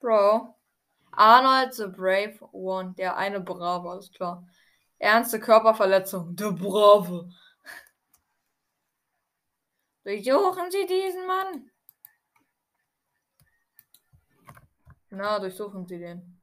[0.00, 0.56] Bro.
[1.12, 4.44] Arnold the Brave One, der eine Brave, alles klar.
[4.98, 7.30] Ernste Körperverletzung, der Brave.
[10.04, 11.69] Durchsuchen Sie diesen Mann.
[15.10, 16.40] Na, durchsuchen Sie den.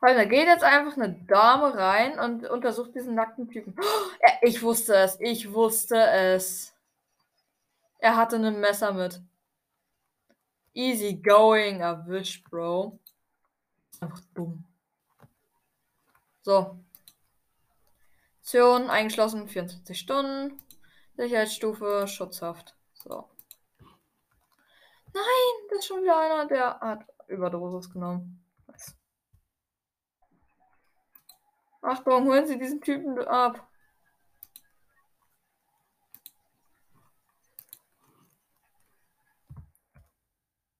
[0.00, 3.76] Weil da geht jetzt einfach eine Dame rein und untersucht diesen nackten Typen.
[3.78, 6.74] Oh, ich wusste es, ich wusste es.
[7.98, 9.20] Er hatte ein Messer mit.
[10.72, 12.98] Easy going, erwischt, Bro.
[14.00, 14.64] Einfach dumm.
[16.42, 16.78] So.
[18.50, 20.60] Option eingeschlossen 24 Stunden.
[21.16, 22.74] Sicherheitsstufe Schutzhaft.
[22.94, 23.30] So.
[25.14, 28.44] Nein, das ist schon wieder einer, der hat Überdosis genommen.
[28.66, 28.96] Nice.
[31.80, 33.68] Achtung, holen Sie diesen Typen ab.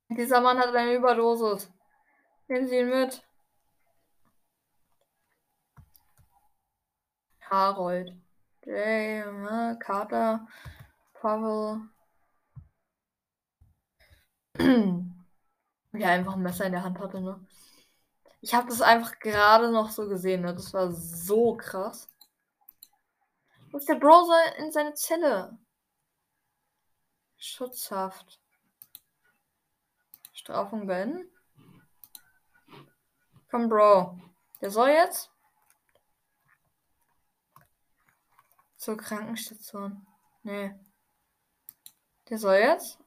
[0.08, 1.70] Dieser Mann hat eine Überdosis.
[2.48, 3.24] Nehmen Sie ihn mit.
[7.50, 8.14] Harold.
[8.64, 10.46] Jay, äh, Carter.
[11.14, 11.88] Pavel.
[15.92, 17.44] Ja, einfach ein Messer in der Hand hatte, ne?
[18.40, 20.54] Ich habe das einfach gerade noch so gesehen, ne?
[20.54, 22.08] Das war so krass.
[23.72, 25.58] Wo ist der Browser in seine Zelle?
[27.36, 28.40] Schutzhaft.
[30.32, 31.28] Strafung beenden.
[33.50, 34.16] Komm, Bro.
[34.60, 35.30] Der soll jetzt
[38.80, 40.06] zur Krankenstation.
[40.42, 40.74] Nee.
[42.28, 42.98] Der soll jetzt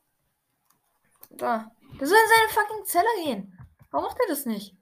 [1.31, 1.71] da.
[1.99, 3.57] Der soll in seine fucking Zelle gehen.
[3.89, 4.75] Warum macht er das nicht?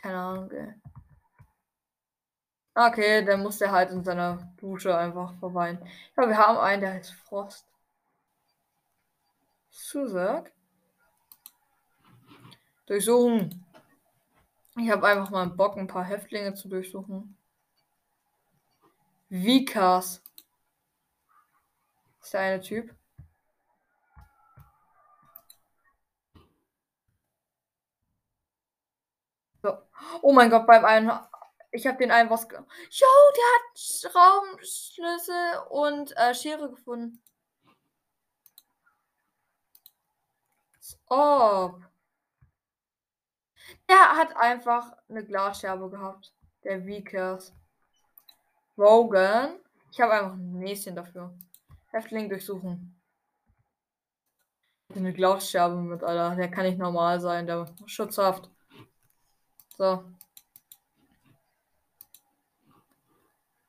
[0.00, 0.74] Keine Ahnung, ey.
[2.74, 5.84] Okay, dann muss der halt in seiner Dusche einfach verweilen.
[6.16, 7.66] Ja, wir haben einen, der heißt Frost.
[9.70, 10.52] Zusag.
[12.86, 13.64] Durchsuchen.
[14.76, 17.37] Ich habe einfach mal Bock, ein paar Häftlinge zu durchsuchen.
[19.30, 20.22] Vikas.
[22.22, 22.94] Ist der eine Typ?
[29.62, 29.78] So.
[30.22, 31.10] Oh mein Gott, beim einen.
[31.70, 32.44] Ich habe den einen was.
[32.44, 33.06] Jo,
[33.36, 37.22] der hat Raumschlüssel und äh, Schere gefunden.
[41.10, 41.74] Oh.
[43.88, 46.34] Der hat einfach eine Glasscherbe gehabt.
[46.64, 47.57] Der Vikas.
[48.78, 49.58] Rogan.
[49.90, 51.34] Ich habe einfach ein Näschen dafür.
[51.90, 52.94] Häftling durchsuchen.
[54.94, 56.36] Eine Glausscherbe mit, Alter.
[56.36, 58.50] Der kann nicht normal sein, der schutzhaft.
[59.76, 60.04] So.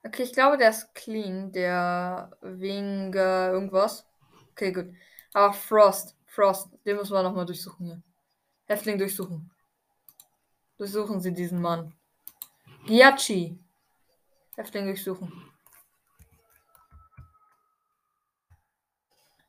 [0.03, 4.07] Okay, ich glaube, der ist clean, der wegen äh, irgendwas.
[4.51, 4.93] Okay, gut.
[5.34, 8.01] Aber Frost, Frost, den müssen wir nochmal durchsuchen hier.
[8.66, 9.51] Häftling durchsuchen.
[10.78, 11.93] Durchsuchen Sie diesen Mann.
[12.86, 13.60] Giachi.
[14.60, 15.32] Häftling durchsuchen.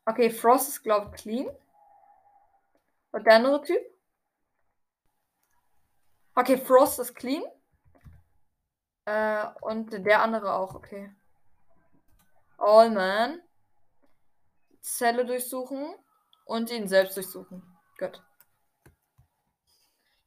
[0.04, 1.48] Okay, Frost ist, glaube ich, clean.
[3.10, 3.80] Und der andere Typ?
[6.36, 7.42] Okay, Frost ist clean.
[9.04, 11.12] Äh, und der andere auch, okay.
[12.58, 13.42] Allman.
[14.80, 15.92] Zelle durchsuchen
[16.44, 17.62] und ihn selbst durchsuchen.
[17.98, 18.22] Gut.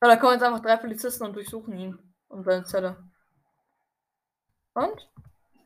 [0.01, 3.12] Ja, da kommen jetzt einfach drei Polizisten und durchsuchen ihn und seine Zelle.
[4.73, 5.09] Und?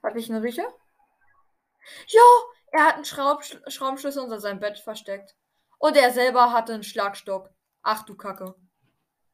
[0.03, 0.73] Hatte ich einen Riecher?
[2.07, 2.21] Jo,
[2.71, 5.35] er hat einen Schraubsch Schraubenschlüssel unter seinem Bett versteckt.
[5.79, 7.49] Und er selber hatte einen Schlagstock.
[7.83, 8.55] Ach du Kacke.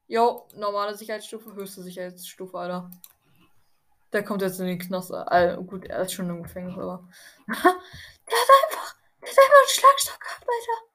[0.06, 2.90] Jo, normale Sicherheitsstufe, höchste Sicherheitsstufe, Alter.
[4.12, 5.12] Der kommt jetzt in den Knast.
[5.12, 7.08] Also, gut, er ist schon im Gefängnis, aber.
[7.48, 7.68] der hat
[8.64, 8.96] einfach.
[9.22, 10.94] Der hat einfach einen Schlagstock gehabt, Alter.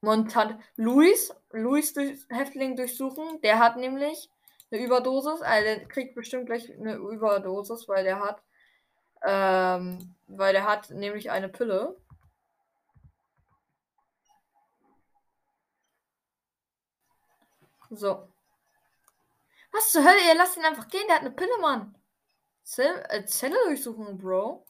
[0.00, 0.60] Montant.
[0.76, 3.40] Luis, Luis durch, Häftling durchsuchen.
[3.40, 4.28] Der hat nämlich
[4.72, 5.42] eine Überdosis.
[5.42, 8.42] Also der kriegt bestimmt gleich eine Überdosis, weil der hat.
[9.24, 11.96] Ähm, weil der hat nämlich eine Pille.
[17.90, 18.28] So.
[19.70, 20.26] Was zur Hölle?
[20.28, 21.04] Ihr lasst ihn einfach gehen.
[21.06, 21.94] Der hat eine Pille, Mann.
[22.62, 24.66] Zell äh, Zelle durchsuchen, Bro.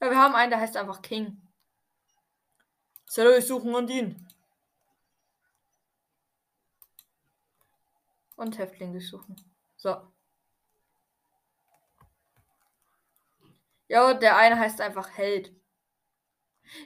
[0.00, 1.40] Ja, wir haben einen, der heißt einfach King.
[3.06, 4.23] Zelle durchsuchen und ihn.
[8.36, 9.36] Und Häftling durchsuchen.
[9.76, 9.96] So.
[13.88, 15.54] Ja, der eine heißt einfach Held.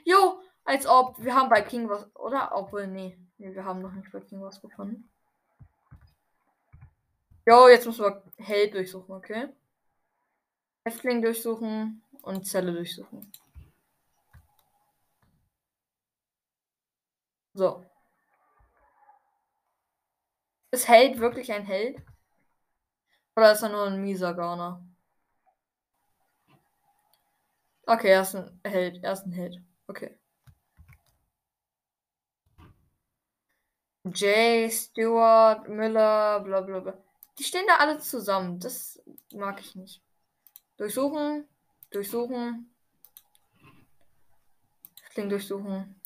[0.03, 1.23] Jo, als ob.
[1.23, 2.13] Wir haben bei King was.
[2.15, 2.51] Oder?
[2.53, 3.17] Obwohl, nee.
[3.37, 5.09] Nee, wir haben noch nicht bei King was gefunden.
[7.47, 9.49] Jo, jetzt müssen wir Held durchsuchen, okay?
[10.83, 13.31] Häftling durchsuchen und Zelle durchsuchen.
[17.53, 17.88] So.
[20.71, 21.97] Ist Held wirklich ein Held?
[23.35, 24.85] Oder ist er nur ein mieser Gauner?
[27.85, 29.03] Okay, er ist ein Held.
[29.03, 29.61] Er ist ein Held.
[29.87, 30.19] Okay.
[34.13, 36.97] Jay, Stewart, Miller, bla bla bla.
[37.37, 38.59] Die stehen da alle zusammen.
[38.59, 39.01] Das
[39.33, 40.01] mag ich nicht.
[40.77, 41.47] Durchsuchen.
[41.89, 42.69] Durchsuchen.
[45.03, 46.01] Häftling durchsuchen.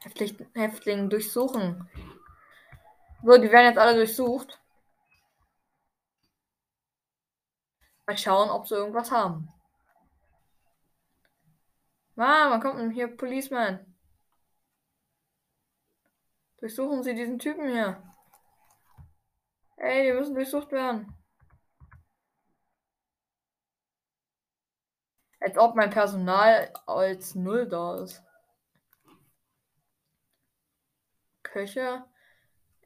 [0.00, 1.88] Häftling, Häftling durchsuchen.
[3.22, 4.58] So, die werden jetzt alle durchsucht.
[8.06, 9.48] Mal schauen, ob sie irgendwas haben.
[12.16, 13.86] Ah, man kommt denn hier Policeman.
[16.58, 18.02] Durchsuchen Sie diesen Typen hier.
[19.76, 21.16] Ey, die müssen durchsucht werden.
[25.40, 28.22] Als ob mein Personal als null da ist.
[31.42, 32.04] Köche,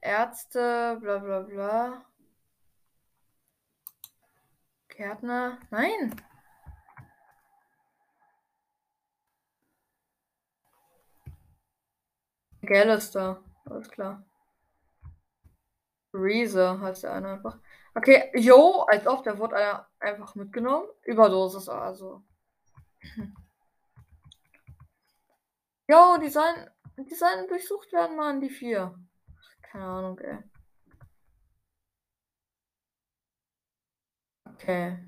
[0.05, 2.05] Ärzte, bla bla bla.
[4.89, 5.59] Gärtner.
[5.71, 6.15] Nein.
[12.63, 13.43] Gallister.
[13.65, 14.25] Alles klar.
[16.13, 17.59] Reese heißt der eine einfach.
[17.95, 20.87] Okay, jo, als ob, der wurde einfach mitgenommen.
[21.03, 22.23] Überdosis, also.
[25.87, 28.99] Jo, die sollen, die sollen durchsucht werden, Mann, die vier.
[29.75, 30.39] Keine Ahnung, ey.
[34.47, 34.99] Okay.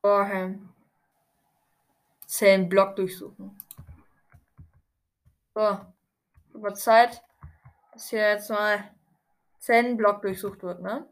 [0.00, 0.58] Vorher.
[2.26, 3.56] Zehn Block durchsuchen.
[5.54, 5.78] So
[6.54, 7.22] über Zeit,
[7.92, 8.92] dass hier jetzt mal
[9.60, 11.08] 10 Block durchsucht wird, ne?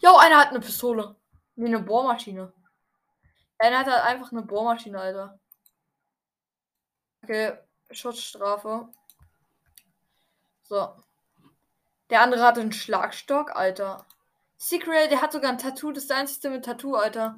[0.00, 1.16] Jo, einer hat eine Pistole.
[1.56, 2.52] Nee, eine Bohrmaschine.
[3.58, 5.38] Einer hat halt einfach eine Bohrmaschine, Alter.
[7.22, 7.52] Okay,
[7.90, 8.88] Schutzstrafe.
[10.64, 10.94] So.
[12.10, 14.06] Der andere hat einen Schlagstock, Alter.
[14.58, 15.92] Secret, der hat sogar ein Tattoo.
[15.92, 17.36] Das ist der einzige mit Tattoo, Alter.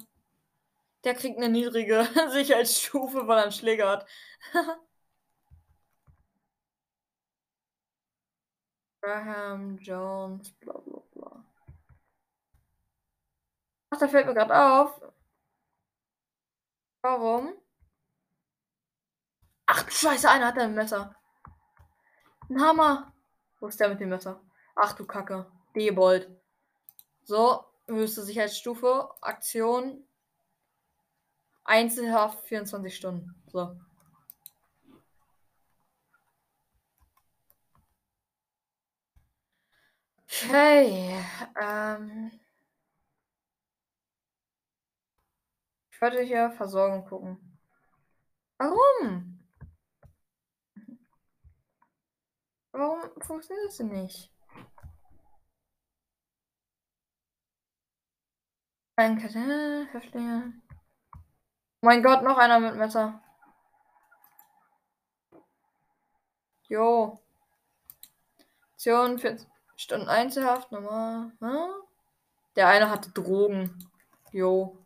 [1.03, 4.07] Der kriegt eine niedrige Sicherheitsstufe, weil er einen Schläger hat.
[9.01, 11.06] Graham Jones, bla bla.
[13.89, 15.01] Ach, da fällt mir gerade auf.
[17.01, 17.53] Warum?
[19.65, 21.15] Ach du Scheiße, einer hat ein Messer.
[22.49, 23.13] Ein Hammer.
[23.59, 24.41] Wo ist der mit dem Messer?
[24.75, 25.49] Ach du Kacke.
[25.75, 26.29] Debold.
[27.23, 29.09] So, höchste Sicherheitsstufe.
[29.21, 30.05] Aktion.
[31.63, 33.35] Einzelhaft 24 Stunden.
[33.47, 33.77] So.
[40.29, 41.23] Okay.
[41.59, 42.31] Ähm.
[45.97, 47.59] Ich wollte hier Versorgung gucken.
[48.59, 49.43] Warum?
[52.71, 54.31] Warum funktioniert das denn nicht?
[58.95, 59.27] Danke,
[59.91, 60.61] Häftlinge.
[61.15, 61.19] Oh
[61.81, 63.19] mein Gott, noch einer mit Messer.
[66.67, 67.19] Jo.
[68.73, 69.35] Aktion für
[69.75, 71.31] Stunden Einzelhaft, normal.
[71.39, 71.73] Hm?
[72.55, 73.89] Der eine hatte Drogen.
[74.31, 74.77] Jo.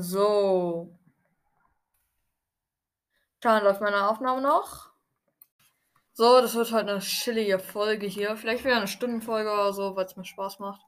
[0.00, 0.98] So.
[3.42, 4.90] Schauen läuft meine Aufnahme noch.
[6.14, 8.36] So, das wird halt eine chillige Folge hier.
[8.36, 10.80] Vielleicht wieder eine Stundenfolge oder so, weil es mir Spaß macht.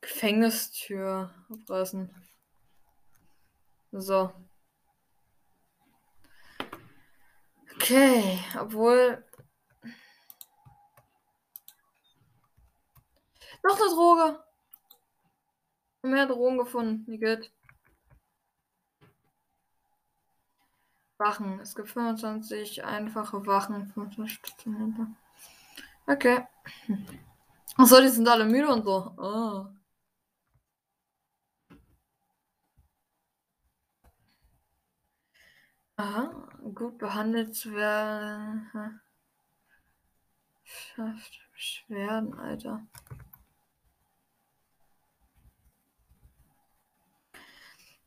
[0.00, 2.14] Gefängnistür abreißen.
[3.90, 4.32] So.
[7.74, 9.24] Okay, obwohl.
[13.64, 14.44] Noch eine Droge.
[16.02, 17.04] Mehr Drogen gefunden.
[17.08, 17.55] Wie geht?
[21.18, 21.60] Wachen.
[21.60, 23.86] Es gibt 25 einfache Wachen.
[23.92, 25.08] 25 stationäre.
[26.06, 26.46] Okay.
[27.76, 29.12] Achso, die sind alle müde und so.
[29.18, 29.66] Oh.
[35.98, 36.30] Aha,
[36.74, 39.00] gut behandelt zu werden.
[40.64, 42.86] Schafft Beschwerden, Alter.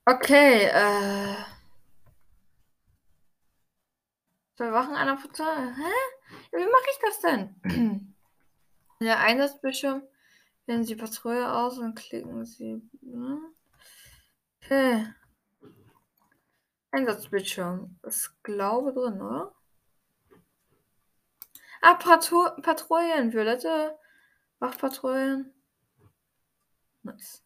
[0.06, 1.59] Okay, äh.
[4.60, 5.74] Überwachen einer Portal.
[5.74, 5.92] Hä?
[6.52, 8.16] Ja, wie mache ich das denn?
[9.02, 10.04] Der Einsatzbildschirm.
[10.66, 12.82] Wählen Sie Patrouille aus und klicken Sie.
[13.02, 13.40] Ne?
[14.62, 15.08] Okay.
[16.92, 17.98] Einsatzbildschirm.
[18.04, 19.56] Ist glaube drin, oder?
[21.82, 23.32] Ah, Patru Patrouillen.
[23.32, 23.98] Violette
[24.60, 25.54] Wachpatrouillen.
[27.04, 27.44] Nice.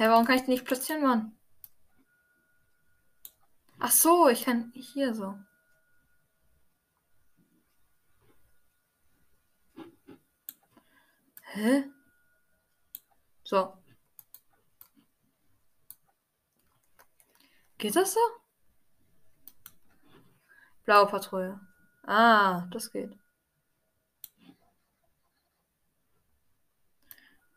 [0.00, 1.36] Hä, warum kann ich den nicht platzieren, Mann?
[3.78, 5.38] Ach so, ich kann hier so.
[11.52, 11.84] Hä?
[13.44, 13.76] So.
[17.76, 18.20] Geht das so?
[20.84, 21.60] Blaue Patrouille.
[22.04, 23.18] Ah, das geht.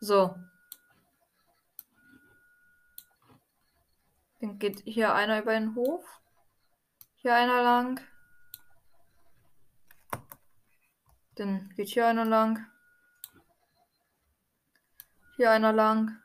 [0.00, 0.34] So.
[4.44, 6.20] Dann geht hier einer über den Hof.
[7.14, 7.98] Hier einer lang.
[11.36, 12.66] Dann geht hier einer lang.
[15.36, 16.20] Hier einer lang.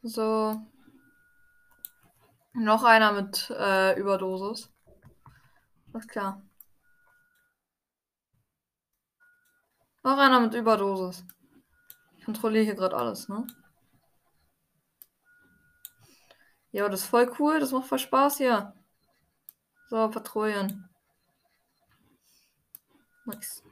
[0.00, 0.62] So.
[2.54, 4.72] Noch einer mit äh, Überdosis.
[5.92, 6.40] Alles klar.
[10.02, 11.26] Noch einer mit Überdosis.
[12.24, 13.46] Kontrolliere hier gerade alles, ne?
[16.72, 17.60] Ja, das ist voll cool.
[17.60, 18.74] Das macht voll Spaß hier.
[19.88, 20.88] So, Patrouillen.
[23.26, 23.62] Nice.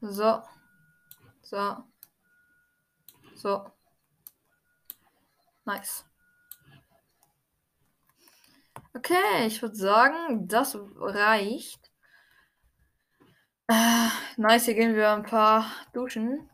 [0.00, 0.42] So.
[1.42, 1.84] So.
[3.34, 3.70] So.
[5.64, 6.04] Nice.
[8.94, 11.89] Okay, ich würde sagen, das reicht.
[13.70, 16.50] Äh, nice, hier gehen wir ein paar duschen.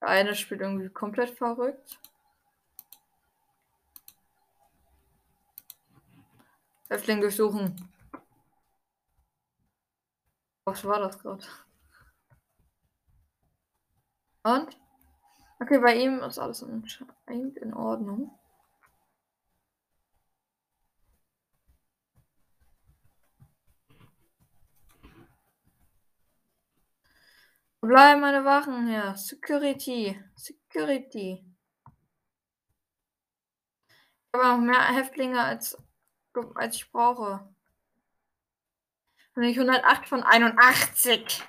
[0.00, 1.98] Der eine spielt irgendwie komplett verrückt.
[6.88, 7.92] Häftling durchsuchen.
[10.66, 11.46] Was war das gerade?
[14.44, 14.78] Und?
[15.58, 18.30] Okay, bei ihm ist alles in Ordnung.
[27.82, 29.16] Wo bleiben meine Wachen hier?
[29.16, 30.16] Security.
[30.36, 31.44] Security.
[34.24, 35.76] Ich habe noch mehr Häftlinge als,
[36.54, 37.52] als ich brauche.
[39.34, 41.42] Bin ich 108 von 81.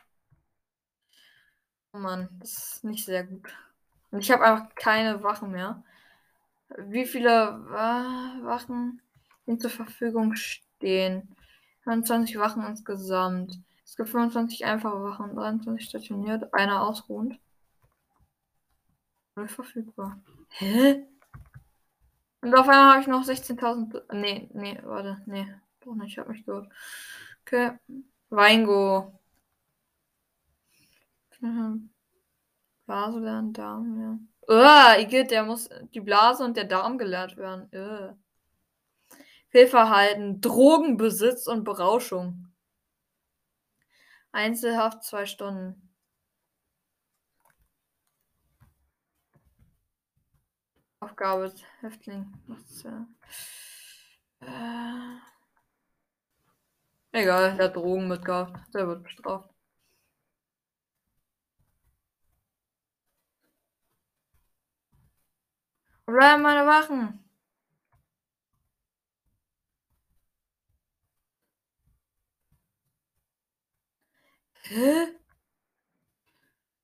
[1.94, 3.56] Oh Mann, das ist nicht sehr gut.
[4.10, 5.84] Und ich habe einfach keine Wachen mehr.
[6.78, 9.04] Wie viele Wachen
[9.46, 11.36] sind zur Verfügung stehen?
[11.86, 13.60] 29 Wachen insgesamt.
[13.86, 17.40] Es gibt 25 einfache Wachen, 23 stationiert, einer ausruhend.
[19.36, 20.22] Null verfügbar.
[20.50, 21.06] Hä?
[22.42, 24.14] Und auf einmal habe ich noch 16.000.
[24.14, 25.22] Nee, nee, warte.
[25.26, 25.48] Nee,
[25.82, 26.12] doch nicht.
[26.12, 26.70] Ich habe mich gehört.
[27.42, 27.72] Okay.
[28.30, 29.20] Weingo.
[32.86, 34.20] Blase lernen, Darm, ja.
[34.46, 37.70] Uh, Igitt, der muss die Blase und der Darm gelehrt werden.
[37.74, 38.14] Uh.
[39.50, 42.53] Fehlverhalten, Drogenbesitz und Berauschung.
[44.34, 45.90] Einzelhaft zwei Stunden.
[51.00, 52.34] Aufgabe, Häftling.
[54.42, 55.18] Äh,
[57.12, 58.74] egal, der hat Drogen mitgehabt.
[58.74, 59.50] Der wird bestraft.
[66.06, 67.23] Bleiben meine Wachen?
[74.64, 75.08] Hä?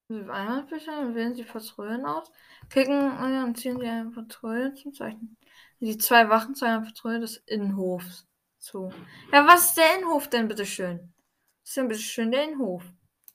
[0.09, 2.32] Einmalbücher wählen Sie Patrouillen aus.
[2.69, 5.38] Klicken und ziehen Sie eine Patrouille zum Zeichen.
[5.80, 8.27] Die zwei Wachen zu einer Patrouille des Innenhofs
[8.57, 8.91] zu.
[9.32, 11.13] Ja, was ist der Innenhof denn, bitteschön?
[11.61, 12.84] Was ist denn bitteschön der Innenhof?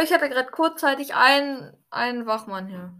[0.00, 2.92] Ich hatte gerade kurzzeitig einen, einen Wachmann hier.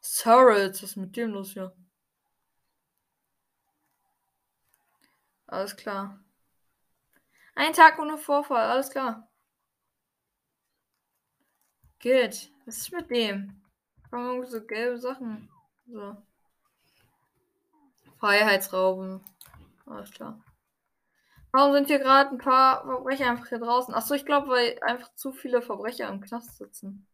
[0.00, 1.74] Sorry, was ist mit dem los hier?
[5.46, 6.23] Alles klar.
[7.54, 9.28] Ein Tag ohne Vorfall, alles klar.
[11.98, 12.52] Geht.
[12.66, 13.62] Was ist mit dem?
[14.10, 15.48] Warum so gelbe Sachen?
[15.86, 16.16] So.
[18.18, 19.20] Freiheitsrauben.
[19.86, 20.42] Alles klar.
[21.52, 23.94] Warum sind hier gerade ein paar Verbrecher einfach hier draußen?
[23.94, 27.06] Achso, ich glaube, weil einfach zu viele Verbrecher im Knast sitzen.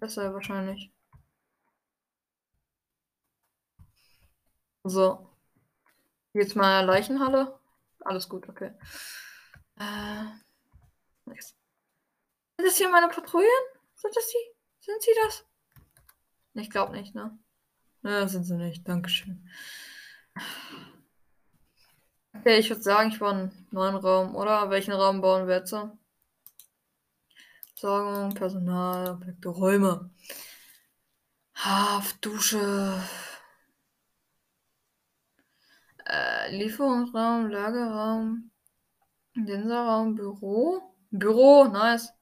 [0.00, 0.92] Deshalb wahrscheinlich.
[4.84, 5.30] So.
[6.34, 7.58] Jetzt mal Leichenhalle.
[8.06, 8.72] Alles gut, okay.
[9.80, 10.24] Äh,
[11.24, 11.56] nice.
[12.56, 13.50] Sind das hier meine Patrouillen?
[13.96, 14.84] Sind das die?
[14.84, 15.44] Sind sie das?
[16.54, 17.36] Ich glaube nicht, ne?
[18.02, 18.86] Ne, sind sie nicht.
[18.86, 19.50] Dankeschön.
[22.32, 24.70] Okay, ich würde sagen, ich baue einen neuen Raum, oder?
[24.70, 25.74] Welchen Raum bauen wir jetzt?
[27.74, 30.10] Sorgung, Personal, Objekte, Räume.
[31.54, 33.02] Haft, Dusche.
[36.08, 38.50] Äh, Lieferungsraum, Lagerraum,
[39.34, 40.94] Sensorraum, Büro.
[41.10, 42.12] Büro, nice.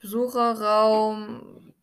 [0.00, 1.74] Besucherraum,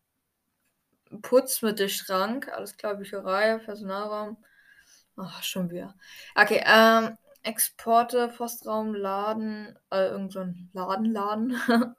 [1.22, 4.36] Putzmittelschrank, alles klar, Bücherei, Personalraum.
[5.16, 5.94] Ach, schon wieder.
[6.34, 11.56] Okay, ähm, Exporte, Postraum, Laden, äh, irgend so ein Laden, Laden.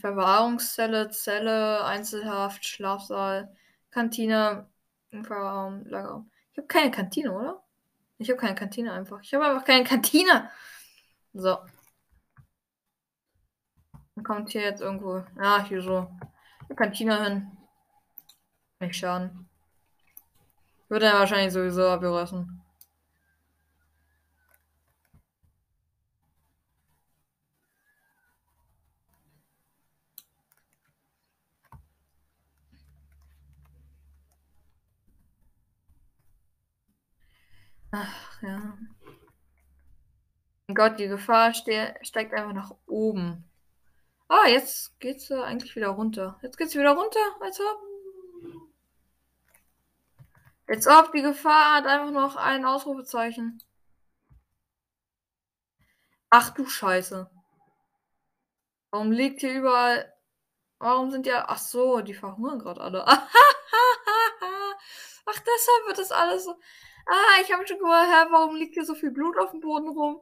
[0.00, 3.54] Verwahrungszelle, Zelle, Einzelhaft, Schlafsaal,
[3.90, 4.66] Kantine,
[5.10, 6.30] Lagerraum.
[6.54, 7.64] Ich habe keine Kantine, oder?
[8.16, 9.20] Ich habe keine Kantine einfach.
[9.22, 10.48] Ich habe einfach keine Kantine.
[11.32, 11.58] So.
[14.14, 15.24] Dann kommt hier jetzt irgendwo.
[15.36, 16.08] Ja, hier so.
[16.68, 17.56] Eine Kantine hin.
[18.78, 19.48] Nicht schaden.
[20.88, 22.63] Würde er wahrscheinlich sowieso abgerissen.
[37.96, 38.76] Ach ja.
[40.66, 43.48] Mein Gott, die Gefahr ste steigt einfach nach oben.
[44.26, 46.36] Ah, jetzt geht's äh, eigentlich wieder runter.
[46.42, 47.78] Jetzt geht's wieder runter, als ob.
[50.66, 53.62] Als ob die Gefahr hat einfach noch ein Ausrufezeichen.
[56.30, 57.30] Ach du Scheiße.
[58.90, 60.12] Warum liegt hier überall.
[60.78, 61.44] Warum sind ja.
[61.46, 63.06] Ach so, die verhungern gerade alle.
[63.06, 63.18] Ach,
[65.26, 66.58] deshalb wird das alles so.
[67.06, 69.88] Ah, ich habe schon gehört, hä, warum liegt hier so viel Blut auf dem Boden
[69.88, 70.20] rum?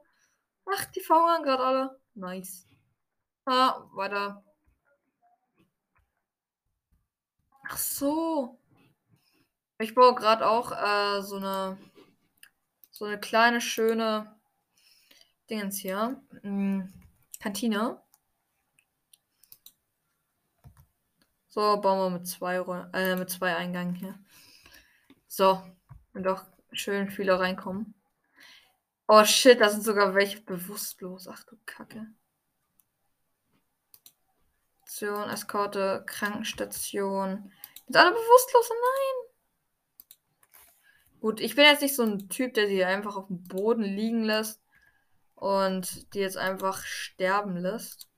[0.67, 2.01] Ach, die verhungern gerade alle.
[2.15, 2.67] Nice.
[3.47, 4.45] Ah, weiter.
[7.69, 8.59] Ach so.
[9.79, 11.79] Ich baue gerade auch äh, so eine
[13.03, 14.39] so eine kleine schöne
[15.51, 16.23] Dingens hier.
[16.43, 16.93] Hm,
[17.41, 18.01] Kantine.
[21.49, 22.57] So, bauen wir mit zwei,
[22.93, 24.19] äh, mit zwei Eingängen hier.
[25.27, 25.63] So,
[26.15, 27.95] und doch schön viele reinkommen.
[29.09, 31.29] Oh shit, da sind sogar welche bewusstlos.
[31.29, 32.07] Ach du Kacke.
[34.85, 37.51] Station, Eskorte, Krankenstation.
[37.87, 38.69] Sind alle bewusstlos?
[38.69, 39.33] Nein.
[41.21, 44.23] Gut, ich bin jetzt nicht so ein Typ, der sie einfach auf dem Boden liegen
[44.23, 44.61] lässt
[45.35, 48.09] und die jetzt einfach sterben lässt.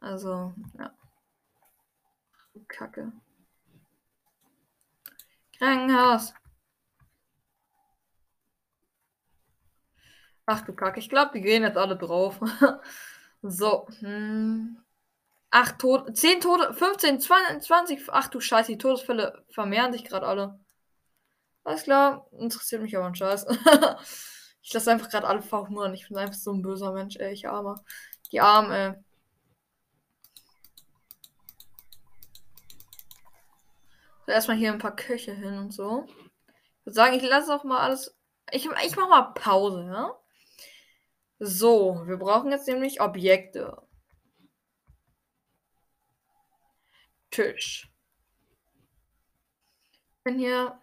[0.00, 0.94] Also, ja.
[2.68, 3.12] Kacke.
[5.58, 6.34] Krankenhaus.
[10.46, 12.38] Ach du Kacke, ich glaube, die gehen jetzt alle drauf.
[13.42, 13.86] so.
[14.00, 14.84] Hm.
[15.54, 20.58] 8 Tote, 10 Tote, 15, 20, ach du Scheiße, die Todesfälle vermehren sich gerade alle.
[21.62, 23.46] Alles klar, interessiert mich aber ein Scheiß.
[24.62, 25.94] ich lasse einfach gerade alle verhungern.
[25.94, 27.76] Ich bin einfach so ein böser Mensch, ey, ich arme.
[28.32, 28.94] Die Armen, ey.
[34.26, 36.06] So, erstmal hier ein paar Köche hin und so.
[36.08, 38.16] Ich würde sagen, ich lasse auch mal alles.
[38.50, 40.18] Ich, ich mache mal Pause, ja?
[41.38, 43.82] So, wir brauchen jetzt nämlich Objekte.
[47.30, 47.90] Tisch.
[49.92, 50.80] Ich bin hier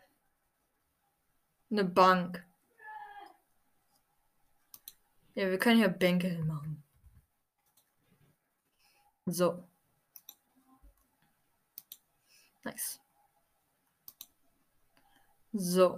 [1.72, 2.45] eine Bank.
[5.34, 6.84] Ja, wir können hier Bänke hinmachen.
[9.26, 9.68] So.
[12.64, 12.99] Nice.
[15.54, 15.95] So.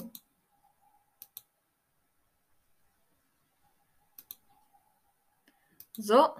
[5.97, 6.35] So.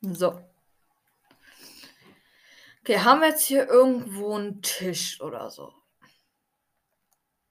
[0.00, 0.40] So.
[2.80, 5.74] Okay, haben wir jetzt hier irgendwo einen Tisch oder so?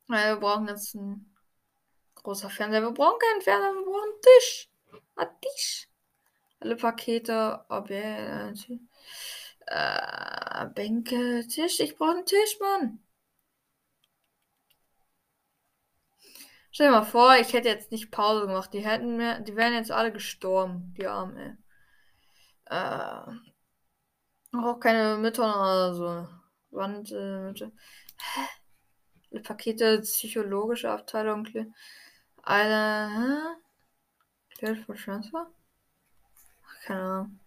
[0.10, 1.36] Ja, wir brauchen jetzt einen
[2.16, 2.82] großer Fernseher.
[2.82, 4.70] Wir brauchen keinen Fernseher, wir brauchen einen Tisch.
[5.16, 5.88] Ein Tisch.
[6.60, 8.80] Alle Pakete, Objekte,
[9.68, 11.80] äh, Bänke, Tisch.
[11.80, 13.07] Ich brauche einen Tisch, Mann.
[16.78, 18.72] Stell dir mal vor, ich hätte jetzt nicht Pause gemacht.
[18.72, 21.56] Die hätten mir, die wären jetzt alle gestorben, die Armen, ey.
[22.66, 23.32] Äh,
[24.56, 26.28] auch keine Mütter oder so.
[26.70, 27.52] Wand, äh,
[29.32, 29.40] Hä?
[29.40, 31.48] Pakete, psychologische Abteilung.
[32.44, 33.56] Eine, hä?
[34.60, 35.48] Cleared for Transfer?
[36.64, 37.40] Ach, keine Ahnung.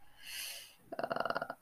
[0.91, 1.55] Äh,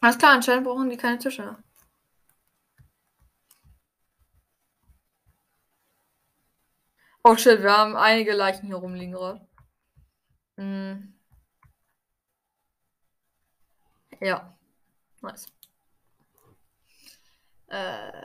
[0.00, 1.56] alles klar, anscheinend brauchen die keine Tische.
[7.28, 9.40] Oh shit, wir haben einige Leichen hier rumliegen gerade.
[10.56, 11.12] Hm.
[14.20, 14.56] Ja.
[15.22, 15.46] Nice.
[17.66, 18.22] Äh.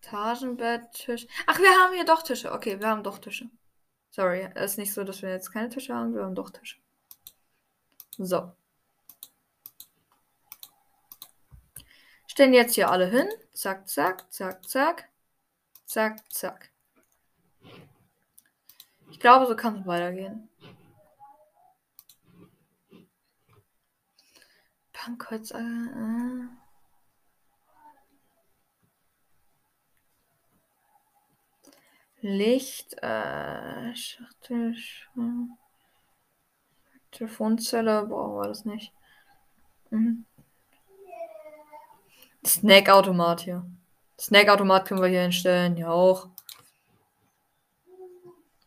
[0.00, 1.28] Etagenbett, Tisch.
[1.46, 2.50] Ach, wir haben hier doch Tische.
[2.50, 3.48] Okay, wir haben doch Tische.
[4.10, 6.14] Sorry, es ist nicht so, dass wir jetzt keine Tische haben.
[6.16, 6.78] Wir haben doch Tische.
[8.18, 8.52] So.
[12.26, 13.28] Stellen jetzt hier alle hin.
[13.52, 15.08] Zack, zack, zack, zack.
[15.86, 16.71] Zack, zack
[19.22, 20.48] glaube, so kann es weitergehen.
[24.92, 25.50] Bankkreuz.
[25.52, 26.48] Äh, äh.
[32.24, 34.76] Licht, äh, Schachtel,
[37.10, 38.92] Telefonzelle, brauchen wir das nicht.
[39.90, 40.24] Mhm.
[42.46, 43.66] Snackautomat hier.
[44.20, 46.28] Snackautomat können wir hier hinstellen, ja auch.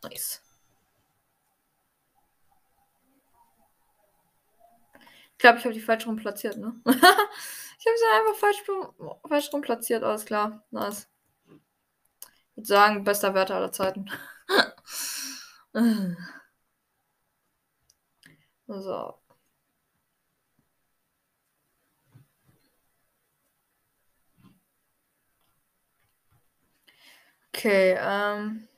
[0.02, 0.45] Nice.
[5.46, 6.74] Glaube, ich habe die falsch rum platziert, ne?
[6.86, 8.62] ich habe sie einfach falsch,
[9.28, 10.64] falsch rum platziert, alles klar.
[10.70, 11.08] Nice.
[12.50, 14.10] Ich würde sagen, bester Werte aller Zeiten.
[18.68, 19.18] so.
[27.54, 28.68] Okay, ähm.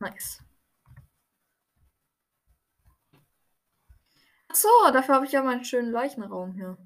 [0.00, 0.40] Nice.
[4.48, 6.76] Achso, dafür habe ich ja meinen schönen Leichenraum hier.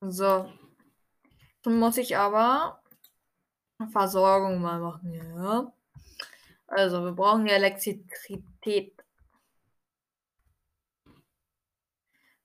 [0.00, 0.52] So.
[1.62, 2.82] Dann muss ich aber
[3.90, 5.72] Versorgung mal machen, ja.
[6.66, 8.94] Also, wir brauchen ja Elektrizität.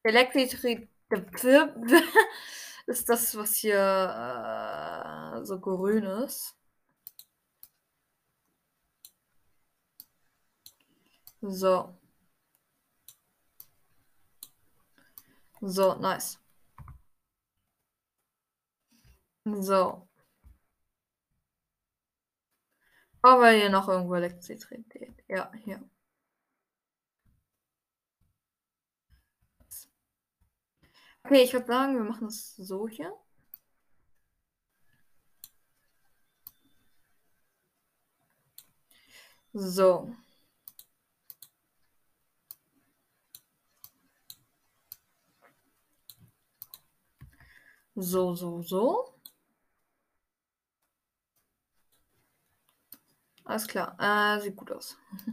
[0.03, 0.89] Elektrizität
[2.87, 3.77] ist das, was hier
[5.39, 6.55] äh, so grün ist.
[11.41, 11.96] So.
[15.67, 16.37] So, nice.
[19.45, 20.07] So.
[23.21, 25.23] Aber hier noch irgendwo Elektrizität.
[25.27, 25.81] Ja, hier.
[31.23, 33.13] Okay, ich würde sagen, wir machen es so hier.
[39.53, 40.15] So.
[47.97, 49.13] So, so, so.
[53.45, 53.95] Alles klar.
[53.99, 54.95] Äh, sieht gut aus.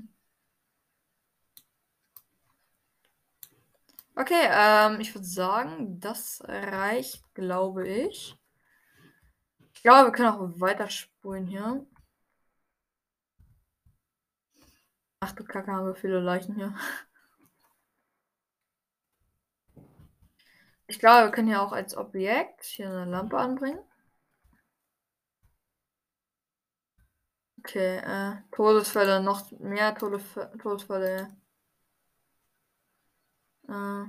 [4.17, 8.37] Okay, ähm, ich würde sagen, das reicht, glaube ich.
[9.75, 11.87] Ich glaube, wir können auch weiterspulen hier.
[15.19, 16.73] Ach du Kacke, haben wir viele Leichen hier.
[20.87, 23.78] Ich glaube, wir können hier auch als Objekt hier eine Lampe anbringen.
[27.59, 31.28] Okay, äh, Todesfälle, noch mehr Todesf Todesfälle.
[33.68, 34.05] Äh.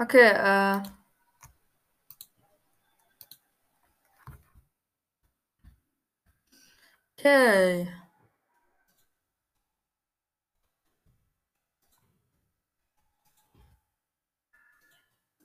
[0.00, 1.01] Okay, äh.
[7.24, 7.88] Okay.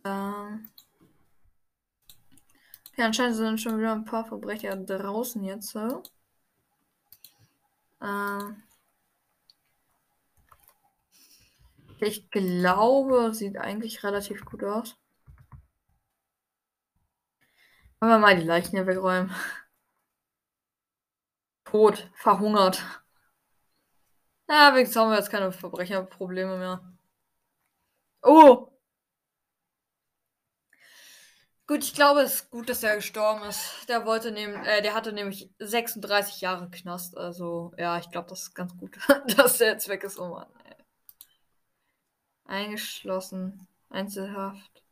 [0.04, 0.70] Ähm.
[2.98, 5.70] Ja, anscheinend sind schon wieder ein paar Verbrecher draußen jetzt.
[5.70, 6.02] So.
[8.02, 8.64] Ähm.
[12.00, 14.96] Ich glaube, sieht eigentlich relativ gut aus.
[18.00, 19.32] Wollen wir mal die Leichen hier wegräumen.
[21.72, 22.82] Tot, verhungert.
[24.50, 26.82] Ja, wenigstens haben wir jetzt keine Verbrecherprobleme mehr.
[28.24, 28.72] Oh!
[31.68, 33.90] Gut, ich glaube, es ist gut, dass er gestorben ist.
[33.90, 37.18] Der wollte nehmen, äh, der hatte nämlich 36 Jahre Knast.
[37.18, 38.98] Also, ja, ich glaube, das ist ganz gut,
[39.38, 40.18] dass der jetzt weg ist.
[40.18, 40.76] Oh Mann, ey.
[42.46, 43.68] Eingeschlossen.
[43.90, 44.84] Einzelhaft.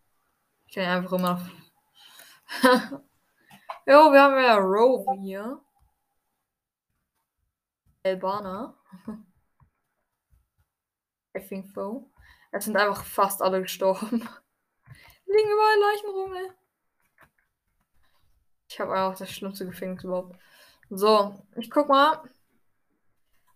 [0.68, 1.50] Ich kann einfach immer.
[3.86, 5.65] jo, wir haben ja Roe hier.
[8.06, 8.78] Albaner.
[11.36, 12.12] I think so.
[12.52, 14.22] Es sind einfach fast alle gestorben.
[15.26, 16.52] Liegen überall Leichen rum, ey.
[18.70, 20.40] Ich habe auch das schlimmste Gefängnis überhaupt.
[20.90, 22.22] So, ich guck mal,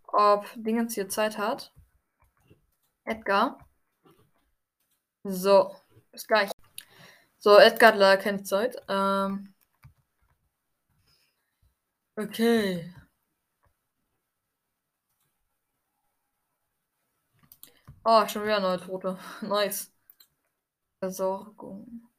[0.07, 1.71] ob Dingens hier Zeit hat.
[3.05, 3.59] Edgar.
[5.23, 5.75] So,
[6.11, 6.49] bis gleich.
[7.37, 8.75] So, Edgar hat leider keine Zeit.
[8.87, 9.53] Ähm,
[12.17, 12.93] okay.
[18.11, 19.19] Oh, schon wieder neue Tote.
[19.41, 19.91] Nice.
[20.99, 22.09] Versorgung.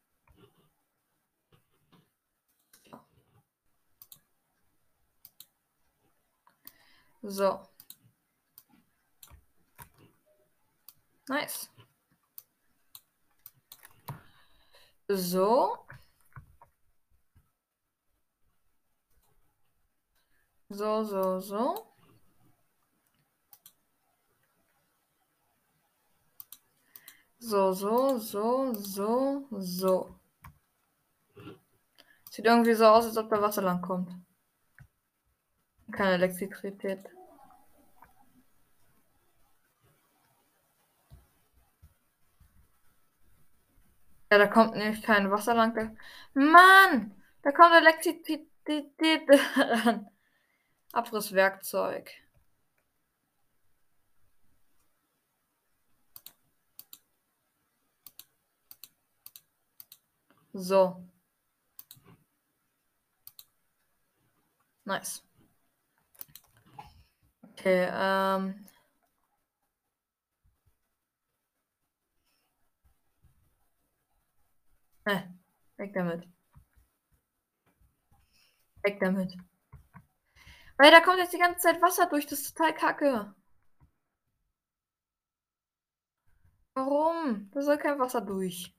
[7.23, 7.61] So.
[11.29, 11.69] Nice.
[15.09, 15.87] So.
[20.73, 21.90] So, so, so.
[27.41, 30.15] So, so, so, so, so.
[32.31, 34.15] Sieht irgendwie so aus, als ob da Wasser lang kommt.
[35.93, 37.01] Keine Elektrizität.
[44.31, 45.97] Ja, da kommt nämlich kein Wasser lang.
[46.35, 47.15] Mann!
[47.43, 50.09] Da kommt Elektrizität ran.
[50.93, 52.11] Abrisswerkzeug.
[60.53, 60.97] So.
[64.85, 65.23] Nice.
[67.43, 68.67] Okay, ähm.
[75.05, 75.23] Äh,
[75.77, 76.27] weg damit.
[78.83, 79.37] Weg damit.
[80.79, 83.35] Weil da kommt jetzt die ganze Zeit Wasser durch, das ist total kacke.
[86.75, 87.51] Warum?
[87.53, 88.75] Da soll kein Wasser durch.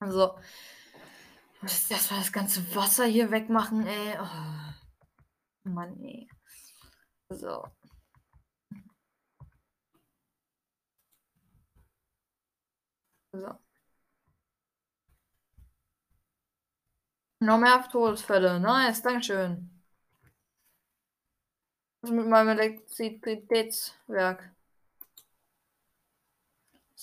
[0.00, 0.38] Also,
[1.60, 4.18] muss erstmal das ganze Wasser hier wegmachen, ey.
[4.20, 5.68] Oh.
[5.68, 6.28] Mann, ey.
[7.30, 7.64] So.
[13.32, 13.58] So.
[17.40, 18.60] Noch mehr Todesfälle.
[18.60, 19.70] Nice, Dankeschön.
[22.02, 24.50] Was mit meinem Elektrizitätswerk?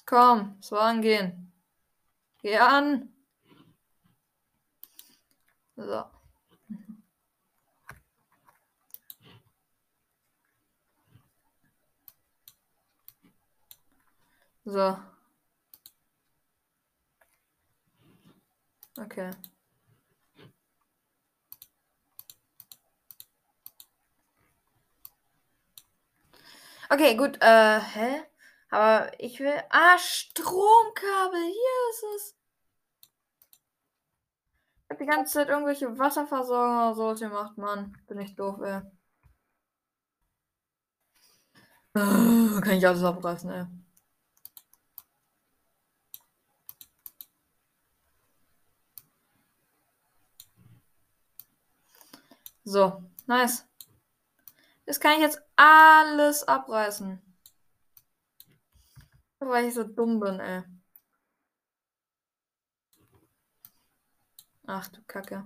[0.05, 1.44] Komm, so angehen.
[2.45, 3.09] Geh an.
[5.75, 6.05] So.
[14.65, 14.97] So.
[18.99, 19.31] Okay.
[26.91, 27.37] Okay, gut.
[27.41, 28.34] Äh, hä?
[28.75, 29.63] Aber ich will.
[29.69, 31.39] Ah, Stromkabel.
[31.39, 32.35] Hier ist es.
[34.83, 37.97] Ich hab die ganze Zeit irgendwelche Wasserversorgung oder so gemacht, Mann.
[38.07, 38.81] Bin ich doof, ey.
[41.95, 43.65] Uh, kann ich alles abreißen, ey.
[52.65, 53.65] So, nice.
[54.85, 57.24] Das kann ich jetzt alles abreißen.
[59.39, 60.63] Weil ich so dumm bin, ey.
[64.67, 65.43] Ach du Kacke.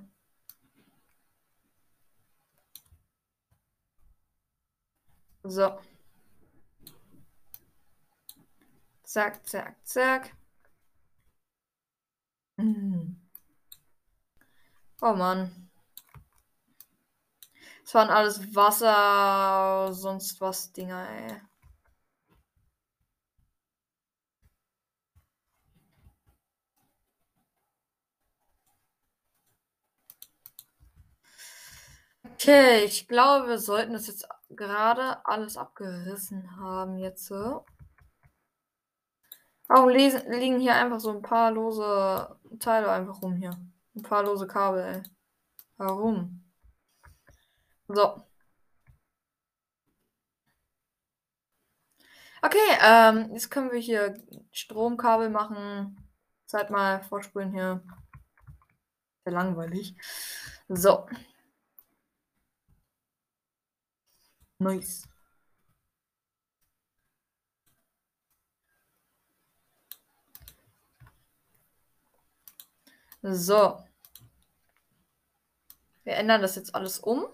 [5.46, 5.80] So.
[9.04, 10.32] Zack, zack, zack.
[12.58, 13.16] Mhm.
[15.02, 15.70] Oh Mann.
[17.84, 21.42] Das waren alles Wasser, sonst was Dinger, ey.
[32.42, 37.30] Okay, ich glaube, wir sollten das jetzt gerade alles abgerissen haben jetzt.
[39.68, 43.52] Warum lesen, liegen hier einfach so ein paar lose Teile einfach rum hier?
[43.94, 45.04] Ein paar lose Kabel, ey.
[45.76, 46.46] Warum?
[47.90, 48.24] So.
[52.42, 54.14] Okay, ähm, jetzt können wir hier
[54.54, 56.10] Stromkabel machen.
[56.46, 57.84] Zeit mal vorspulen hier.
[59.26, 59.94] Sehr langweilig.
[60.70, 61.06] So.
[64.60, 65.08] Nice.
[73.24, 73.84] So.
[76.04, 77.28] Wir ändern das jetzt alles um.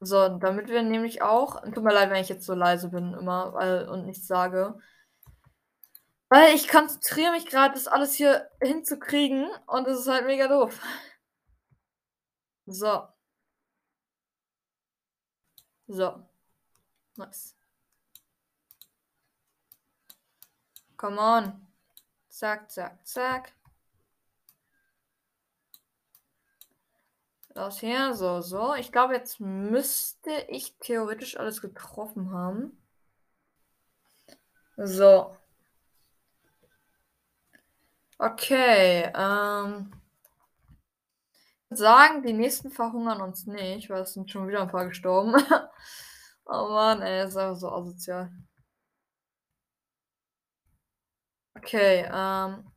[0.00, 1.60] So, damit wir nämlich auch.
[1.72, 4.78] Tut mir leid, wenn ich jetzt so leise bin immer weil, und nichts sage.
[6.28, 10.80] Weil ich konzentriere mich gerade, das alles hier hinzukriegen und es ist halt mega doof.
[12.70, 13.08] So.
[15.88, 16.22] So.
[17.16, 17.54] Nice.
[20.98, 21.66] Come on.
[22.28, 23.54] Zack, zack, zack.
[27.54, 28.74] Aus hier, so, so.
[28.74, 32.76] Ich glaube, jetzt müsste ich theoretisch alles getroffen haben.
[34.76, 35.36] So.
[38.18, 39.97] Okay, ähm.
[41.70, 45.34] Sagen, die nächsten verhungern uns nicht, weil es sind schon wieder ein paar gestorben.
[46.50, 48.32] Oh Mann, ey, ist einfach so asozial.
[51.56, 52.72] Okay, ähm.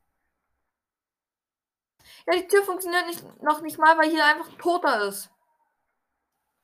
[2.27, 5.29] Ja, die Tür funktioniert nicht, noch nicht mal, weil hier einfach toter ist.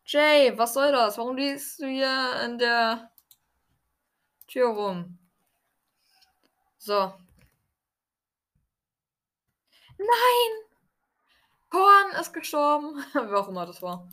[0.05, 1.17] Jay, was soll das?
[1.17, 3.11] Warum liegst du hier in der
[4.47, 5.19] Tür rum?
[6.77, 7.13] So.
[9.97, 10.66] Nein!
[11.77, 13.05] Korn ist gestorben.
[13.13, 14.09] Wer auch immer das war.